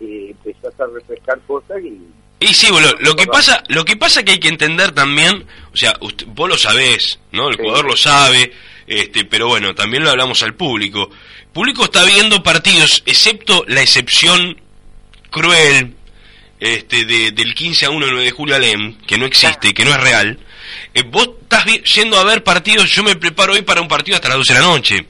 eh, 0.00 0.34
empezás 0.44 0.78
a 0.80 0.86
refrescar 0.92 1.40
cosas 1.46 1.78
y... 1.82 1.98
Y 2.40 2.52
sí, 2.52 2.70
boludo, 2.70 2.92
lo 3.00 3.16
que 3.16 3.26
pasa, 3.26 3.62
lo 3.68 3.84
que 3.84 3.96
pasa 3.96 4.22
que 4.24 4.32
hay 4.32 4.38
que 4.40 4.48
entender 4.48 4.92
también, 4.92 5.46
o 5.72 5.76
sea, 5.76 5.94
usted- 6.00 6.26
vos 6.28 6.48
lo 6.48 6.58
sabés, 6.58 7.18
¿no? 7.32 7.48
El 7.48 7.54
Sí. 7.56 7.62
jugador 7.62 7.86
lo 7.86 7.96
sabe, 7.96 8.52
este, 8.86 9.24
pero 9.24 9.46
bueno, 9.48 9.74
también 9.74 10.02
lo 10.02 10.10
hablamos 10.10 10.42
al 10.42 10.54
público. 10.54 11.08
El 11.40 11.46
público 11.52 11.84
está 11.84 12.04
viendo 12.04 12.42
partidos, 12.42 13.02
excepto 13.06 13.64
la 13.68 13.80
excepción 13.80 14.60
cruel 15.30 15.94
este, 16.60 17.04
de- 17.04 17.30
del 17.32 17.54
15 17.54 17.86
a 17.86 17.90
1 17.90 18.04
el 18.06 18.10
9 18.12 18.24
de 18.26 18.30
julio 18.32 18.56
Alem, 18.56 18.96
que 19.06 19.16
no 19.18 19.26
existe, 19.26 19.72
que 19.74 19.84
no 19.84 19.90
es 19.90 20.00
real. 20.00 20.38
Eh, 20.94 21.02
vos 21.02 21.28
estás 21.42 21.64
yendo 21.94 22.18
a 22.18 22.24
ver 22.24 22.42
partidos, 22.42 22.90
yo 22.90 23.02
me 23.02 23.16
preparo 23.16 23.52
hoy 23.52 23.62
para 23.62 23.80
un 23.80 23.88
partido 23.88 24.16
hasta 24.16 24.28
las 24.28 24.38
12 24.38 24.54
de 24.54 24.60
la 24.60 24.66
noche. 24.66 25.06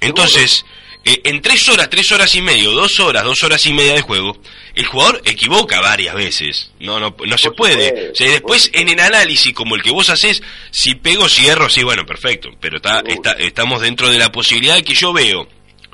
Entonces, 0.00 0.64
eh, 1.06 1.20
en 1.24 1.40
tres 1.40 1.66
horas, 1.70 1.88
tres 1.88 2.10
horas 2.12 2.34
y 2.34 2.42
medio, 2.42 2.72
dos 2.72 3.00
horas, 3.00 3.24
dos 3.24 3.42
horas 3.44 3.64
y 3.66 3.72
media 3.72 3.94
de 3.94 4.02
juego, 4.02 4.36
el 4.74 4.84
jugador 4.84 5.22
equivoca 5.24 5.80
varias 5.80 6.14
veces. 6.14 6.72
No, 6.80 7.00
no, 7.00 7.16
no 7.24 7.38
se 7.38 7.50
puede. 7.52 8.10
O 8.10 8.14
sea, 8.14 8.28
después 8.30 8.70
en 8.74 8.88
el 8.90 9.00
análisis 9.00 9.54
como 9.54 9.74
el 9.76 9.82
que 9.82 9.90
vos 9.92 10.10
haces, 10.10 10.42
si 10.70 10.94
pego, 10.96 11.28
si 11.28 11.46
erro, 11.46 11.68
sí, 11.70 11.82
bueno, 11.82 12.04
perfecto. 12.04 12.50
Pero 12.60 12.76
está, 12.76 13.00
está- 13.06 13.32
estamos 13.32 13.80
dentro 13.80 14.10
de 14.10 14.18
la 14.18 14.30
posibilidad 14.30 14.74
de 14.74 14.84
que 14.84 14.94
yo 14.94 15.12
veo, 15.12 15.48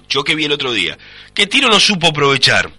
yo 0.09 0.25
que 0.25 0.35
vi 0.35 0.47
el 0.47 0.53
otro 0.53 0.73
día, 0.73 0.99
que 1.35 1.47
Tiro 1.47 1.69
no 1.69 1.79
supo 1.79 2.09
aprovechar. 2.09 2.71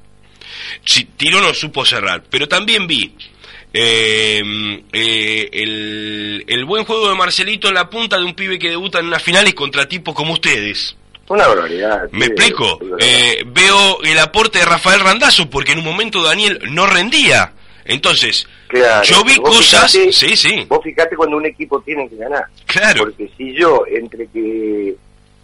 Si, 0.86 1.06
Tiro 1.06 1.40
no 1.40 1.54
supo 1.54 1.86
cerrar, 1.86 2.24
pero 2.30 2.48
también 2.48 2.88
vi 2.88 3.14
eh, 3.74 4.42
eh, 4.92 5.50
el, 5.52 6.44
el 6.48 6.66
buen 6.66 6.84
juego 6.86 7.10
de 7.10 7.16
Marcelito 7.16 7.68
en 7.70 7.74
la 7.76 7.90
punta 7.90 8.18
de 8.18 8.24
un 8.26 8.34
pibe 8.34 8.60
que 8.60 8.70
debuta 8.70 9.00
en 9.00 9.08
unas 9.08 9.22
finales 9.24 9.54
contra 9.54 9.88
tipos 9.88 10.14
como 10.16 10.34
ustedes. 10.34 10.96
Una 11.30 11.48
barbaridad. 11.48 12.10
¿Me 12.12 12.26
sí, 12.26 12.32
explico? 12.32 12.80
Eh, 13.00 13.44
veo 13.48 14.02
el 14.04 14.20
aporte 14.20 14.60
de 14.60 14.66
Rafael 14.66 15.00
Randazo 15.00 15.50
porque 15.50 15.72
en 15.72 15.80
un 15.80 15.86
momento 15.86 16.22
Daniel 16.22 16.60
no 16.72 16.86
rendía. 16.86 17.54
Entonces, 17.86 18.48
Claro, 18.68 19.04
yo 19.04 19.24
vi 19.24 19.38
cosas... 19.38 19.94
fijate- 19.96 20.12
sí, 20.12 20.36
sí, 20.36 20.66
Vos 20.68 20.80
fijate 20.84 21.16
cuando 21.16 21.38
un 21.38 21.46
equipo 21.46 21.82
tiene 21.82 22.10
que 22.10 22.16
ganar. 22.18 22.46
claro. 22.66 23.04
Porque 23.06 23.30
si 23.38 23.54
yo, 23.54 23.84
entre 23.90 24.28
que 24.28 24.96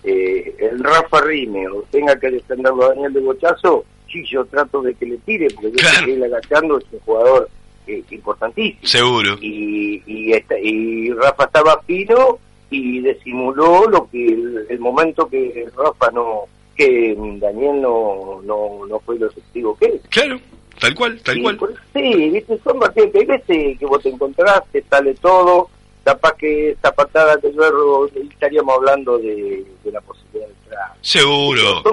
eh, 0.03 0.55
el 0.59 0.83
Rafa 0.83 1.21
rime 1.21 1.67
o 1.67 1.81
tenga 1.91 2.17
que 2.19 2.29
defenderlo 2.31 2.85
a 2.85 2.89
Daniel 2.89 3.13
de 3.13 3.19
Bochazo, 3.19 3.85
sí, 4.11 4.23
yo 4.29 4.45
trato 4.45 4.81
de 4.81 4.93
que 4.95 5.05
le 5.05 5.17
tire, 5.17 5.47
porque 5.53 5.71
yo 5.71 5.77
Claro. 5.77 5.99
sé 5.99 6.05
que 6.05 6.13
él 6.13 6.23
agachando 6.23 6.77
es 6.77 6.85
un 6.91 6.99
jugador 6.99 7.49
eh, 7.87 8.03
importantísimo. 8.11 8.79
Seguro. 8.87 9.37
Y, 9.41 10.01
y, 10.07 10.31
esta- 10.33 10.57
y 10.59 11.11
Rafa 11.13 11.43
estaba 11.45 11.81
fino 11.85 12.39
y 12.71 12.99
disimuló 13.01 13.87
lo 13.89 14.09
que 14.09 14.25
el, 14.27 14.65
el 14.69 14.79
momento 14.79 15.27
que 15.27 15.65
Rafa 15.75 16.11
no, 16.11 16.41
que 16.75 17.15
Daniel 17.39 17.81
no, 17.81 18.41
no, 18.43 18.85
no 18.87 18.99
fue 18.99 19.17
lo 19.19 19.27
efectivo 19.27 19.75
que 19.77 19.85
es. 19.87 20.01
Claro, 20.09 20.39
tal 20.79 20.95
cual, 20.95 21.19
tal 21.23 21.35
Sí, 21.35 21.41
cual. 21.41 21.59
sí, 21.93 22.29
viste, 22.29 22.59
son 22.63 22.79
que 22.93 23.01
hay 23.17 23.25
veces 23.25 23.77
que 23.79 23.85
vos 23.85 24.01
te 24.01 24.09
encontrás, 24.09 24.61
te 24.71 24.83
sale 24.89 25.13
todo, 25.15 25.69
capaz 26.03 26.33
que 26.37 26.71
esa 26.71 26.91
patada 26.91 27.39
que 27.41 27.53
yo 27.53 27.63
erro, 27.65 28.07
estaríamos 28.31 28.75
hablando 28.75 29.17
de, 29.17 29.65
de 29.83 29.91
la 29.91 30.01
posibilidad 30.01 30.47
de 30.47 30.53
entrar. 30.63 30.93
Seguro, 31.01 31.83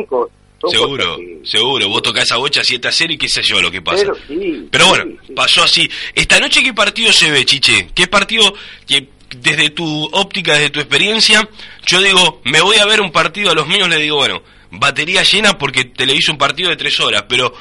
Son 0.61 0.71
seguro, 0.71 1.17
que- 1.17 1.41
seguro. 1.45 1.89
Vos 1.89 2.03
tocás 2.03 2.25
esa 2.25 2.37
bocha 2.39 2.65
7 2.65 2.89
a 2.89 2.93
0 2.93 3.13
y 3.13 3.19
qué 3.19 3.29
sé 3.29 3.43
yo 3.43 3.61
lo 3.61 3.71
que 3.71 3.83
pasa. 3.83 4.03
Pero 4.05 4.15
sí. 4.27 4.69
Pero 4.71 4.87
bueno, 4.89 5.17
sí. 5.27 5.33
pasó 5.35 5.63
así. 5.63 5.89
Esta 6.15 6.41
noche, 6.41 6.63
¿qué 6.63 6.73
partido 6.73 7.13
se 7.13 7.31
ve, 7.31 7.45
Chiche? 7.45 7.89
¿Qué 7.95 8.07
partido 8.07 8.55
que 8.87 9.07
desde 9.41 9.71
tu 9.71 10.05
óptica, 10.13 10.55
desde 10.55 10.71
tu 10.71 10.81
experiencia, 10.81 11.49
yo 11.87 12.03
digo, 12.03 12.41
me 12.45 12.61
voy 12.61 12.77
a 12.77 12.87
ver 12.87 13.01
un 13.01 13.13
partido 13.13 13.51
a 13.51 13.55
los 13.55 13.67
míos, 13.67 13.89
le 13.89 13.99
digo, 13.99 14.17
bueno, 14.17 14.43
batería 14.71 15.23
llena 15.23 15.59
porque 15.59 15.85
televiso 15.85 16.33
un 16.33 16.39
partido 16.39 16.71
de 16.71 16.77
tres 16.77 16.99
horas, 17.01 17.25
pero 17.29 17.53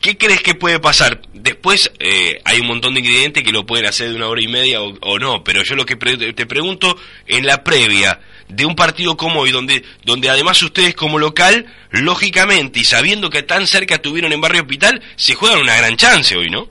¿qué 0.00 0.16
crees 0.16 0.42
que 0.42 0.54
puede 0.54 0.78
pasar? 0.78 1.20
Después 1.32 1.92
eh, 1.98 2.40
hay 2.44 2.60
un 2.60 2.66
montón 2.66 2.94
de 2.94 3.00
ingredientes 3.00 3.42
que 3.42 3.52
lo 3.52 3.66
pueden 3.66 3.86
hacer 3.86 4.10
de 4.10 4.16
una 4.16 4.28
hora 4.28 4.42
y 4.42 4.48
media 4.48 4.80
o, 4.82 5.18
no, 5.18 5.44
pero 5.44 5.62
yo 5.62 5.74
lo 5.74 5.86
que 5.86 5.96
te 5.96 6.46
pregunto, 6.46 6.96
en 7.26 7.46
la 7.46 7.62
previa 7.62 8.20
de 8.48 8.64
un 8.64 8.74
partido 8.74 9.16
como 9.16 9.40
hoy, 9.40 9.52
donde, 9.52 9.84
donde 10.04 10.28
además 10.28 10.62
ustedes 10.62 10.94
como 10.94 11.18
local, 11.18 11.66
lógicamente, 11.90 12.80
y 12.80 12.84
sabiendo 12.84 13.30
que 13.30 13.42
tan 13.42 13.66
cerca 13.66 13.98
tuvieron 13.98 14.32
en 14.32 14.40
Barrio 14.40 14.62
Hospital, 14.62 15.02
se 15.16 15.34
juegan 15.34 15.60
una 15.60 15.76
gran 15.76 15.96
chance 15.96 16.36
hoy, 16.36 16.50
¿no? 16.50 16.68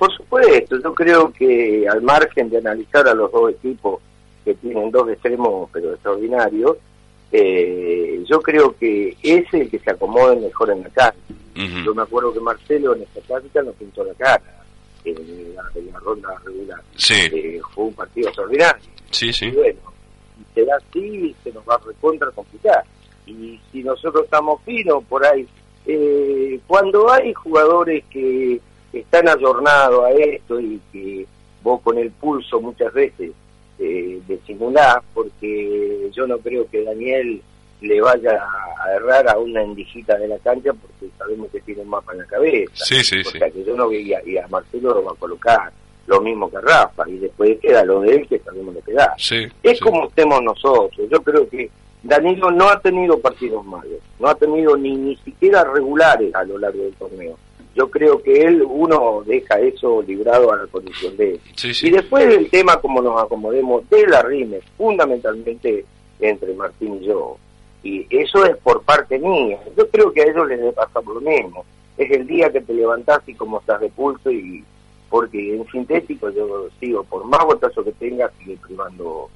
Por 0.00 0.10
supuesto, 0.16 0.78
yo 0.82 0.94
creo 0.94 1.30
que 1.30 1.86
al 1.86 2.00
margen 2.00 2.48
de 2.48 2.56
analizar 2.56 3.06
a 3.06 3.12
los 3.14 3.30
dos 3.30 3.50
equipos 3.52 4.00
que 4.46 4.54
tienen 4.54 4.90
dos 4.90 5.06
extremos 5.10 5.68
pero 5.74 5.92
extraordinarios, 5.92 6.78
eh, 7.30 8.24
yo 8.26 8.40
creo 8.40 8.74
que 8.78 9.14
es 9.22 9.44
el 9.52 9.70
que 9.70 9.78
se 9.78 9.90
acomoda 9.90 10.34
mejor 10.36 10.70
en 10.70 10.82
la 10.84 10.88
cancha. 10.88 11.18
Ujú. 11.54 11.84
Yo 11.84 11.94
me 11.94 12.02
acuerdo 12.02 12.32
que 12.32 12.40
Marcelo 12.40 12.96
en 12.96 13.02
esta 13.02 13.20
táctica 13.20 13.62
nos 13.62 13.74
pintó 13.74 14.02
la 14.02 14.14
cara 14.14 14.42
en 15.04 15.54
la, 15.54 15.62
en 15.74 15.92
la 15.92 15.98
ronda 16.00 16.30
regular. 16.46 16.80
Sí, 16.96 17.14
Eh, 17.32 17.60
fue 17.74 17.84
un 17.84 17.92
partido 17.92 18.28
extraordinario. 18.28 18.82
sí, 19.10 19.30
Y 19.42 19.50
bueno, 19.50 19.80
será 20.54 20.76
así, 20.76 21.36
se 21.44 21.52
nos 21.52 21.62
va 21.68 21.74
a 21.74 21.80
recontra 21.86 22.30
complicar. 22.30 22.82
Y 23.26 23.60
si 23.70 23.82
nosotros 23.82 24.24
estamos 24.24 24.62
finos 24.64 25.04
por 25.04 25.24
ahí, 25.26 25.46
eh, 25.86 26.58
cuando 26.66 27.10
hay 27.12 27.34
jugadores 27.34 28.02
que 28.10 28.60
están 28.92 29.28
ayornados 29.28 30.04
a 30.04 30.10
esto 30.10 30.60
y 30.60 30.80
que 30.92 31.26
vos 31.62 31.80
con 31.82 31.98
el 31.98 32.10
pulso 32.10 32.60
muchas 32.60 32.92
veces 32.92 33.30
eh, 33.78 34.20
disimulás, 34.28 34.98
porque 35.14 36.10
yo 36.12 36.26
no 36.26 36.38
creo 36.38 36.68
que 36.68 36.84
Daniel 36.84 37.40
le 37.80 38.00
vaya 38.00 38.42
a 38.84 38.92
errar 38.94 39.28
a 39.28 39.38
una 39.38 39.62
endijita 39.62 40.16
de 40.18 40.28
la 40.28 40.38
cancha 40.38 40.72
porque 40.74 41.08
sabemos 41.16 41.48
que 41.50 41.60
tiene 41.60 41.80
un 41.82 41.88
mapa 41.88 42.12
en 42.12 42.18
la 42.18 42.26
cabeza. 42.26 42.72
Sí, 42.84 43.02
sí, 43.02 43.20
O 43.20 43.24
sí. 43.30 43.38
sea 43.38 43.50
que 43.50 43.64
yo 43.64 43.74
no 43.74 43.88
veía, 43.88 44.20
y 44.26 44.36
a 44.36 44.46
Marcelo 44.48 44.94
lo 44.94 45.04
va 45.04 45.12
a 45.12 45.16
colocar 45.16 45.72
lo 46.06 46.20
mismo 46.20 46.50
que 46.50 46.56
a 46.58 46.60
Rafa, 46.60 47.08
y 47.08 47.18
después 47.18 47.58
queda 47.60 47.84
lo 47.84 48.00
de 48.00 48.16
él 48.16 48.28
que 48.28 48.38
sabemos 48.40 48.74
lo 48.74 48.80
que 48.82 48.92
da. 48.92 49.14
Sí, 49.16 49.46
Es 49.62 49.80
como 49.80 50.08
estemos 50.08 50.42
nosotros. 50.42 51.08
Yo 51.10 51.22
creo 51.22 51.48
que 51.48 51.70
Danilo 52.02 52.50
no 52.50 52.68
ha 52.68 52.80
tenido 52.80 53.18
partidos 53.20 53.64
malos, 53.64 54.00
no 54.18 54.28
ha 54.28 54.34
tenido 54.34 54.76
ni, 54.76 54.96
ni 54.96 55.16
siquiera 55.16 55.62
regulares 55.64 56.34
a 56.34 56.42
lo 56.44 56.58
largo 56.58 56.82
del 56.82 56.94
torneo. 56.94 57.38
Yo 57.74 57.90
creo 57.90 58.22
que 58.22 58.42
él, 58.42 58.62
uno 58.62 59.22
deja 59.24 59.60
eso 59.60 60.02
librado 60.02 60.52
a 60.52 60.56
la 60.56 60.66
condición 60.66 61.16
de 61.16 61.34
él. 61.34 61.40
Sí, 61.54 61.72
Y 61.86 61.90
después 61.90 62.26
del 62.28 62.50
tema, 62.50 62.80
como 62.80 63.00
nos 63.00 63.22
acomodemos, 63.22 63.88
de 63.88 64.06
la 64.06 64.22
rime, 64.22 64.60
fundamentalmente 64.76 65.84
entre 66.20 66.54
Martín 66.54 66.98
y 67.00 67.06
yo. 67.06 67.36
Y 67.82 68.06
eso 68.10 68.44
es 68.44 68.56
por 68.58 68.82
parte 68.82 69.18
mía. 69.18 69.58
Yo 69.76 69.88
creo 69.88 70.12
que 70.12 70.22
a 70.22 70.24
ellos 70.24 70.48
les 70.48 70.58
debe 70.58 70.72
pasar 70.72 71.02
lo 71.04 71.20
mismo. 71.20 71.64
Es 71.96 72.10
el 72.10 72.26
día 72.26 72.50
que 72.50 72.60
te 72.60 72.74
levantás 72.74 73.20
y 73.26 73.34
como 73.34 73.60
estás 73.60 73.80
de 73.80 73.88
pulso 73.88 74.30
y 74.30 74.64
porque 75.08 75.56
en 75.56 75.66
sintético 75.66 76.30
yo 76.30 76.68
sigo, 76.78 77.02
por 77.04 77.24
más 77.24 77.44
botazo 77.44 77.84
que 77.84 77.92
tengas, 77.92 78.30
sigue 78.38 78.56
privando 78.64 79.28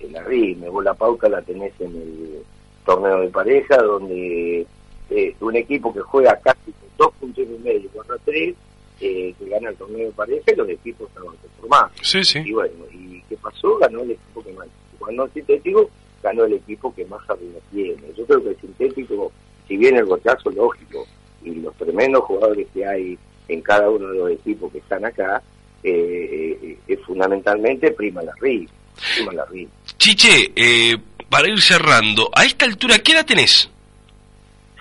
el 0.00 0.16
arrime. 0.16 0.68
Vos 0.68 0.82
la 0.82 0.94
pauta 0.94 1.28
la 1.28 1.42
tenés 1.42 1.72
en 1.80 1.94
el 1.94 2.42
torneo 2.86 3.20
de 3.20 3.28
pareja, 3.28 3.76
donde 3.76 4.66
eh, 5.10 5.34
un 5.40 5.56
equipo 5.56 5.92
que 5.92 6.00
juega 6.00 6.38
casi 6.40 6.72
con 6.72 6.88
dos 6.98 7.14
puntos 7.20 7.44
y 7.44 7.64
medio 7.64 7.88
contra 7.90 8.16
tres, 8.24 8.54
eh, 9.00 9.34
que 9.38 9.48
gana 9.48 9.70
el 9.70 9.76
torneo 9.76 10.06
de 10.06 10.12
pareja 10.12 10.52
y 10.52 10.56
los 10.56 10.68
equipos 10.68 11.08
estaban 11.08 11.34
conformados. 11.36 11.92
Sí, 12.02 12.24
sí. 12.24 12.40
Y 12.44 12.52
bueno, 12.52 12.84
¿y 12.92 13.22
qué 13.28 13.36
pasó? 13.36 13.76
Ganó 13.78 14.02
el 14.02 14.12
equipo 14.12 14.42
que 14.42 14.52
más, 14.52 14.68
cuando 14.98 15.24
el 15.24 15.32
sintético, 15.32 15.90
ganó 16.22 16.44
el 16.44 16.54
equipo 16.54 16.94
que 16.94 17.04
más 17.06 17.20
arriba 17.30 17.58
tiene. 17.70 18.02
Yo 18.16 18.26
creo 18.26 18.42
que 18.42 18.50
el 18.50 18.60
sintético, 18.60 19.32
si 19.66 19.76
bien 19.76 19.96
el 19.96 20.04
bochazo 20.04 20.50
lógico 20.50 21.06
y 21.42 21.54
los 21.54 21.74
tremendos 21.76 22.24
jugadores 22.24 22.66
que 22.74 22.84
hay 22.84 23.18
en 23.48 23.60
cada 23.62 23.88
uno 23.88 24.08
de 24.08 24.18
los 24.18 24.30
equipos 24.32 24.72
que 24.72 24.78
están 24.78 25.04
acá, 25.04 25.42
eh, 25.82 26.76
eh, 26.86 26.96
fundamentalmente 27.06 27.92
prima 27.92 28.22
la 28.22 28.32
RIF. 28.40 28.70
Prima 29.16 29.32
la 29.32 29.44
RIF. 29.46 29.68
Chiche, 29.96 30.52
eh, 30.54 30.96
para 31.30 31.48
ir 31.48 31.60
cerrando, 31.60 32.30
a 32.34 32.44
esta 32.44 32.64
altura, 32.64 32.98
¿qué 32.98 33.12
edad 33.12 33.26
tenés? 33.26 33.70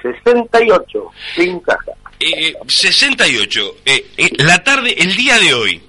68, 0.01 1.11
sin 1.35 1.59
caja. 1.59 1.91
Eh, 2.19 2.53
68. 2.67 3.75
Eh, 3.85 4.05
eh, 4.17 4.29
la 4.37 4.63
tarde, 4.63 4.95
el 4.97 5.15
día 5.15 5.37
de 5.39 5.53
hoy, 5.53 5.81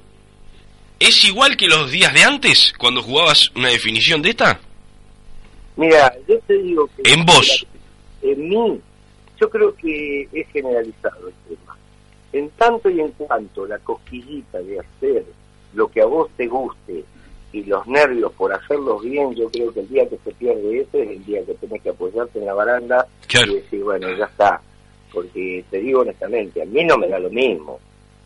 ¿es 0.99 1.25
igual 1.25 1.57
que 1.57 1.67
los 1.67 1.91
días 1.91 2.13
de 2.13 2.25
antes, 2.25 2.73
cuando 2.79 3.03
jugabas 3.03 3.51
una 3.55 3.69
definición 3.69 4.23
de 4.23 4.31
esta? 4.31 4.61
Mira, 5.77 6.13
yo 6.27 6.39
te 6.41 6.55
digo 6.55 6.89
que... 6.97 7.13
En 7.13 7.25
vos. 7.25 7.67
En 8.23 8.49
mí, 8.49 8.81
yo 9.41 9.49
creo 9.49 9.75
que 9.77 10.29
es 10.33 10.49
generalizado 10.49 11.29
el 11.29 11.35
tema. 11.49 11.77
En 12.33 12.51
tanto 12.51 12.91
y 12.91 13.01
en 13.01 13.13
cuanto 13.13 13.67
la 13.67 13.79
cosquillita 13.79 14.59
de 14.59 14.81
hacer 14.81 15.25
lo 15.73 15.89
que 15.89 16.03
a 16.03 16.07
vos 16.07 16.29
te 16.37 16.47
guste 16.47 17.05
y 17.53 17.65
los 17.65 17.87
nervios 17.87 18.33
por 18.33 18.53
hacerlos 18.53 19.03
bien, 19.03 19.35
yo 19.35 19.51
creo 19.51 19.73
que 19.73 19.81
el 19.81 19.89
día 19.89 20.09
que 20.09 20.19
se 20.23 20.33
pierde 20.33 20.81
ese 20.81 21.03
es 21.03 21.11
el 21.11 21.25
día 21.25 21.45
que 21.45 21.55
tenés 21.55 21.83
que 21.83 21.91
apoyarte 21.91 22.39
en 22.39 22.47
la 22.47 22.55
baranda 22.55 23.07
y 23.29 23.55
decir, 23.55 23.83
bueno, 23.83 24.11
ya 24.17 24.27
está. 24.27 24.61
Porque 25.13 25.65
te 25.71 25.79
digo 25.79 26.01
honestamente, 26.01 26.61
a 26.61 26.67
mí 26.67 26.85
no 26.85 26.99
me 26.99 27.09
da 27.09 27.19
lo 27.19 27.31
mismo. 27.31 27.81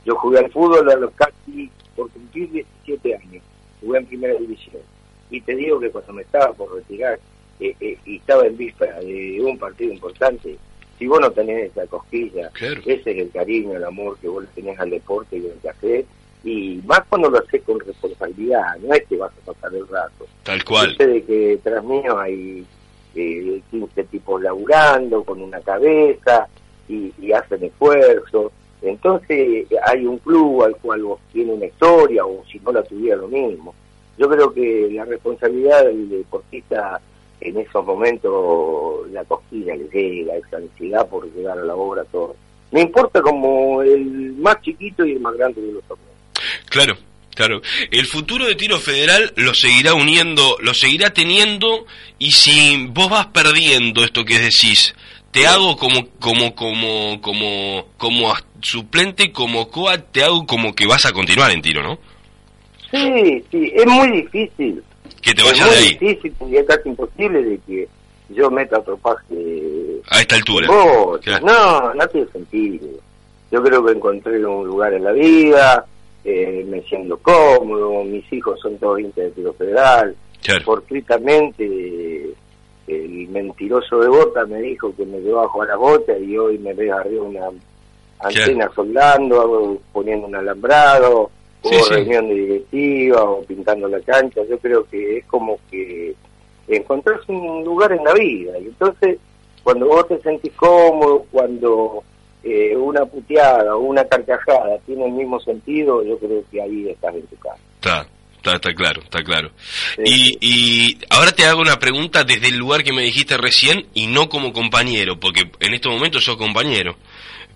Yo 0.05 0.17
jugué 0.17 0.41
al 0.41 0.51
fútbol 0.51 0.91
a 0.91 0.97
los 0.97 1.13
casi 1.13 1.71
por 1.95 2.11
cumplir 2.11 2.51
17 2.51 3.15
años, 3.15 3.45
jugué 3.81 3.99
en 3.99 4.07
primera 4.07 4.35
división. 4.35 4.83
Y 5.31 5.41
te 5.41 5.55
digo 5.55 5.79
que 5.79 5.91
cuando 5.91 6.13
me 6.15 6.23
estaba 6.23 6.53
por 6.53 6.75
retirar 6.75 7.19
eh, 7.61 7.75
eh, 7.81 7.99
y 8.05 8.17
estaba 8.17 8.47
en 8.47 8.57
víspera 8.57 8.99
de 9.01 9.41
un 9.41 9.57
partido 9.57 9.93
importante, 9.93 10.57
si 10.99 11.07
vos 11.07 11.21
no 11.21 11.31
tenés 11.31 11.71
esa 11.71 11.87
cosquilla, 11.87 12.51
ese 12.61 12.93
es 12.93 13.07
el 13.07 13.31
cariño, 13.31 13.77
el 13.77 13.85
amor 13.85 14.19
que 14.19 14.29
vos 14.29 14.43
le 14.43 14.49
tenés 14.51 14.79
al 14.81 14.91
deporte 14.91 15.39
y 15.39 15.49
al 15.49 15.61
café, 15.63 16.05
y 16.45 16.81
más 16.87 17.03
cuando 17.09 17.31
lo 17.31 17.39
haces 17.39 17.63
con 17.63 17.79
responsabilidad, 17.81 18.77
no 18.81 18.95
es 18.95 19.07
que 19.07 19.17
vas 19.17 19.33
a 19.33 19.53
pasar 19.53 19.75
el 19.75 19.87
rato. 19.87 20.27
Tal 20.43 20.65
cual. 20.65 20.91
Yo 20.91 20.97
sé 20.97 21.07
de 21.07 21.23
que 21.23 21.61
tras 21.63 21.85
mío 21.85 22.19
hay 22.19 22.67
eh, 23.15 23.61
15 23.71 24.05
tipos 24.05 24.43
laburando 24.43 25.23
con 25.23 25.41
una 25.41 25.61
cabeza 25.61 26.49
y, 26.89 27.33
hacen 27.33 27.65
esfuerzo. 27.65 28.53
Entonces 28.83 29.67
hay 29.87 30.05
un 30.05 30.19
club 30.19 30.65
al 30.65 30.77
cual 30.77 31.03
vos 31.05 31.21
tiene 31.33 31.53
una 31.53 31.67
historia 31.67 32.27
o 32.27 32.45
si 32.51 32.59
no 32.59 32.73
la 32.73 32.83
tuviera 32.83 33.17
lo 33.17 33.29
mismo. 33.29 33.75
Yo 34.19 34.29
creo 34.29 34.53
que 34.53 34.89
la 34.93 35.05
responsabilidad 35.05 35.85
del 35.85 36.09
deportista 36.09 37.01
en 37.41 37.57
esos 37.59 37.85
momentos 37.85 39.11
la 39.11 39.25
cosquilla 39.25 39.75
le 39.77 39.89
llega, 39.89 40.37
esa 40.37 40.59
ansiedad 40.59 41.09
por 41.09 41.31
llegar 41.33 41.59
a 41.59 41.65
la 41.65 41.75
obra 41.75 42.05
todo. 42.05 42.35
Me 42.71 42.81
importa 42.81 43.21
como 43.21 43.83
el 43.83 44.33
más 44.35 44.61
chiquito 44.63 45.05
y 45.05 45.13
el 45.13 45.21
más 45.21 45.35
grande 45.37 45.61
de 45.61 45.73
los 45.73 45.85
torneos. 45.85 46.12
Claro, 46.73 46.97
claro. 47.35 47.61
El 47.91 48.07
futuro 48.07 48.47
de 48.47 48.55
tiro 48.55 48.79
federal 48.79 49.35
lo 49.37 49.53
seguirá 49.53 49.93
uniendo, 49.93 50.57
lo 50.61 50.73
seguirá 50.73 51.11
teniendo 51.11 51.85
y 52.19 52.33
si 52.33 52.87
vos 52.87 53.11
vas 53.11 53.27
perdiendo 53.27 54.03
esto 54.03 54.25
que 54.25 54.39
decís, 54.39 54.95
te 55.33 55.47
hago 55.47 55.77
como 55.77 56.09
como 56.19 56.55
como 56.55 57.21
como 57.21 57.89
como 57.99 58.35
suplente 58.63 59.33
como 59.33 59.69
coa 59.69 59.99
te 59.99 60.25
hago 60.25 60.47
como 60.47 60.75
que 60.75 60.87
vas 60.87 61.05
a 61.05 61.13
continuar 61.13 61.51
en 61.51 61.61
tiro, 61.61 61.83
¿no? 61.83 61.99
Sí, 62.91 63.45
sí, 63.51 63.71
es 63.75 63.87
muy 63.87 64.23
difícil. 64.23 64.83
Que 65.21 65.35
te 65.35 65.43
vayas 65.43 65.71
de 65.71 65.77
ahí. 65.77 65.87
Es 65.89 66.01
muy 66.01 66.15
difícil 66.15 66.49
y 66.51 66.57
es 66.57 66.67
casi 66.67 66.89
imposible 66.89 67.43
de 67.43 67.59
que 67.67 67.89
yo 68.31 68.51
meta 68.51 68.79
otro 68.79 68.97
paje 68.97 70.01
a 70.09 70.21
esta 70.23 70.37
altura. 70.37 70.69
No, 71.43 71.93
no 71.93 72.09
tiene 72.09 72.27
sentido. 72.33 72.89
Yo 73.51 73.63
creo 73.63 73.85
que 73.85 73.93
encontré 73.93 74.43
un 74.47 74.67
lugar 74.67 74.95
en 74.95 75.05
la 75.05 75.13
vida, 75.13 75.87
eh, 76.25 76.65
me 76.69 76.83
siento 76.83 77.19
cómodo, 77.19 78.05
mis 78.05 78.31
hijos 78.33 78.61
son 78.61 78.79
todos 78.79 79.01
hinchas 79.01 79.25
de 79.25 79.31
tiro 79.33 79.53
federal. 79.55 80.15
Fortuitamente 80.65 82.35
el 82.87 83.29
mentiroso 83.29 84.01
de 84.01 84.09
Bota 84.09 84.45
me 84.45 84.61
dijo 84.61 84.95
que 84.95 85.07
me 85.07 85.21
llevaba 85.21 85.47
a 85.47 85.49
jugar 85.49 85.71
a 85.71 85.77
Bota 85.77 86.19
y 86.19 86.37
hoy 86.37 86.59
me 86.59 86.75
ve 86.75 86.91
arriba 86.91 87.23
una 87.23 87.49
antena 88.19 88.71
soldando, 88.75 89.79
poniendo 89.93 90.27
un 90.27 90.35
alambrado, 90.35 91.31
o 91.63 91.89
reunión 91.91 92.29
de 92.29 92.35
directiva 92.35 93.23
o 93.23 93.43
pintando 93.43 93.89
la 93.89 94.01
cancha. 94.01 94.41
Yo 94.49 94.59
creo 94.59 94.85
que 94.85 95.19
es 95.19 95.25
como 95.27 95.59
que 95.71 96.15
encontrás 96.69 97.21
un 97.29 97.65
lugar 97.65 97.93
en 97.93 98.05
la 98.05 98.15
vida 98.15 98.59
y 98.59 98.67
entonces 98.67 99.19
cuando 99.63 99.87
vos 99.87 100.09
te 100.09 100.21
sentís 100.21 100.53
cómodo, 100.55 101.25
cuando 101.31 102.03
eh, 102.45 102.77
una 102.77 103.05
puteada 103.05 103.77
o 103.77 103.81
una 103.81 104.05
carcajada 104.05 104.79
tiene 104.87 105.07
el 105.07 105.13
mismo 105.13 105.41
sentido, 105.41 106.05
yo 106.05 106.19
creo 106.19 106.45
que 106.51 106.61
ahí 106.61 106.89
estás 106.89 107.15
en 107.15 107.27
tu 107.27 107.37
casa. 107.37 107.59
Está, 107.75 108.07
está, 108.37 108.55
está 108.57 108.75
claro, 108.75 109.03
está 109.03 109.23
claro. 109.23 109.51
Y, 110.05 110.39
y 110.41 110.99
ahora 111.11 111.33
te 111.33 111.45
hago 111.45 111.61
una 111.61 111.79
pregunta 111.79 112.25
desde 112.25 112.49
el 112.49 112.57
lugar 112.57 112.83
que 112.83 112.93
me 112.93 113.03
dijiste 113.03 113.37
recién 113.37 113.87
y 113.95 114.07
no 114.07 114.29
como 114.29 114.53
compañero, 114.53 115.19
porque 115.21 115.51
en 115.61 115.75
estos 115.75 115.93
momentos 115.93 116.25
sos 116.25 116.37
compañero. 116.37 116.97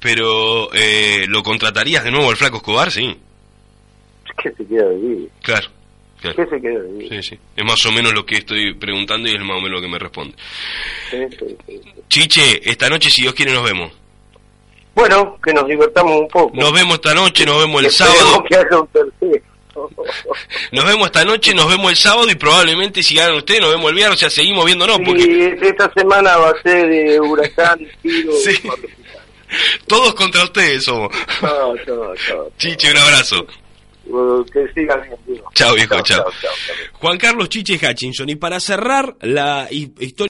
Pero, 0.00 0.72
eh, 0.74 1.24
¿lo 1.26 1.42
contratarías 1.42 2.04
de 2.04 2.10
nuevo 2.10 2.30
al 2.30 2.36
Flaco 2.36 2.58
Escobar? 2.58 2.90
Sí. 2.90 3.16
¿Qué 4.42 4.52
se 4.52 4.66
queda 4.66 4.88
vivir? 4.90 5.30
Claro. 5.42 5.68
Claro. 6.20 6.36
¿Qué 6.36 6.46
se 6.46 6.60
queda 6.60 6.82
vivir? 6.82 7.08
Sí, 7.08 7.30
sí. 7.30 7.38
Es 7.56 7.64
más 7.64 7.84
o 7.86 7.92
menos 7.92 8.12
lo 8.12 8.24
que 8.24 8.36
estoy 8.36 8.74
preguntando 8.74 9.28
y 9.28 9.34
es 9.34 9.40
más 9.40 9.58
o 9.58 9.60
menos 9.60 9.80
lo 9.80 9.80
que 9.80 9.88
me 9.88 9.98
responde. 9.98 10.34
Chiche, 12.08 12.60
esta 12.70 12.88
noche, 12.88 13.10
si 13.10 13.22
Dios 13.22 13.34
quiere, 13.34 13.52
nos 13.52 13.64
vemos. 13.64 13.92
Bueno, 14.96 15.38
que 15.44 15.52
nos 15.52 15.68
divertamos 15.68 16.20
un 16.22 16.26
poco. 16.26 16.56
Nos 16.56 16.72
vemos 16.72 16.94
esta 16.94 17.12
noche, 17.12 17.44
nos 17.44 17.58
vemos 17.58 17.84
el 17.84 17.90
sábado. 17.90 18.44
Nos 20.72 20.86
vemos 20.86 21.06
esta 21.08 21.22
noche, 21.22 21.54
nos 21.54 21.68
vemos 21.68 21.90
el 21.90 21.96
sábado 21.98 22.30
y 22.30 22.34
probablemente 22.34 23.02
si 23.02 23.14
ganan 23.14 23.36
ustedes 23.36 23.60
nos 23.60 23.72
vemos 23.72 23.90
el 23.90 23.94
viernes, 23.94 24.16
o 24.16 24.20
sea, 24.20 24.30
seguimos 24.30 24.64
viéndonos. 24.64 24.98
Porque... 25.04 25.58
esta 25.60 25.92
semana 25.92 26.38
va 26.38 26.48
a 26.48 26.62
ser 26.62 26.88
de 26.88 27.20
huracán, 27.20 27.78
tiro, 28.02 28.32
Todos 29.86 30.14
contra 30.14 30.44
ustedes 30.44 30.82
somos. 30.82 31.14
No, 31.42 31.74
no, 31.74 32.14
Chiche, 32.56 32.90
un 32.90 32.96
abrazo. 32.96 33.46
Que 34.52 34.66
sigan 34.72 35.02
bien. 35.26 35.42
Chao, 35.52 35.74
viejo, 35.74 36.00
chao. 36.00 36.24
Juan 36.94 37.18
Carlos 37.18 37.48
Chiche 37.50 37.74
Hutchinson. 37.74 38.30
Y 38.30 38.36
para 38.36 38.60
cerrar 38.60 39.16
la 39.20 39.68
historia... 39.70 40.24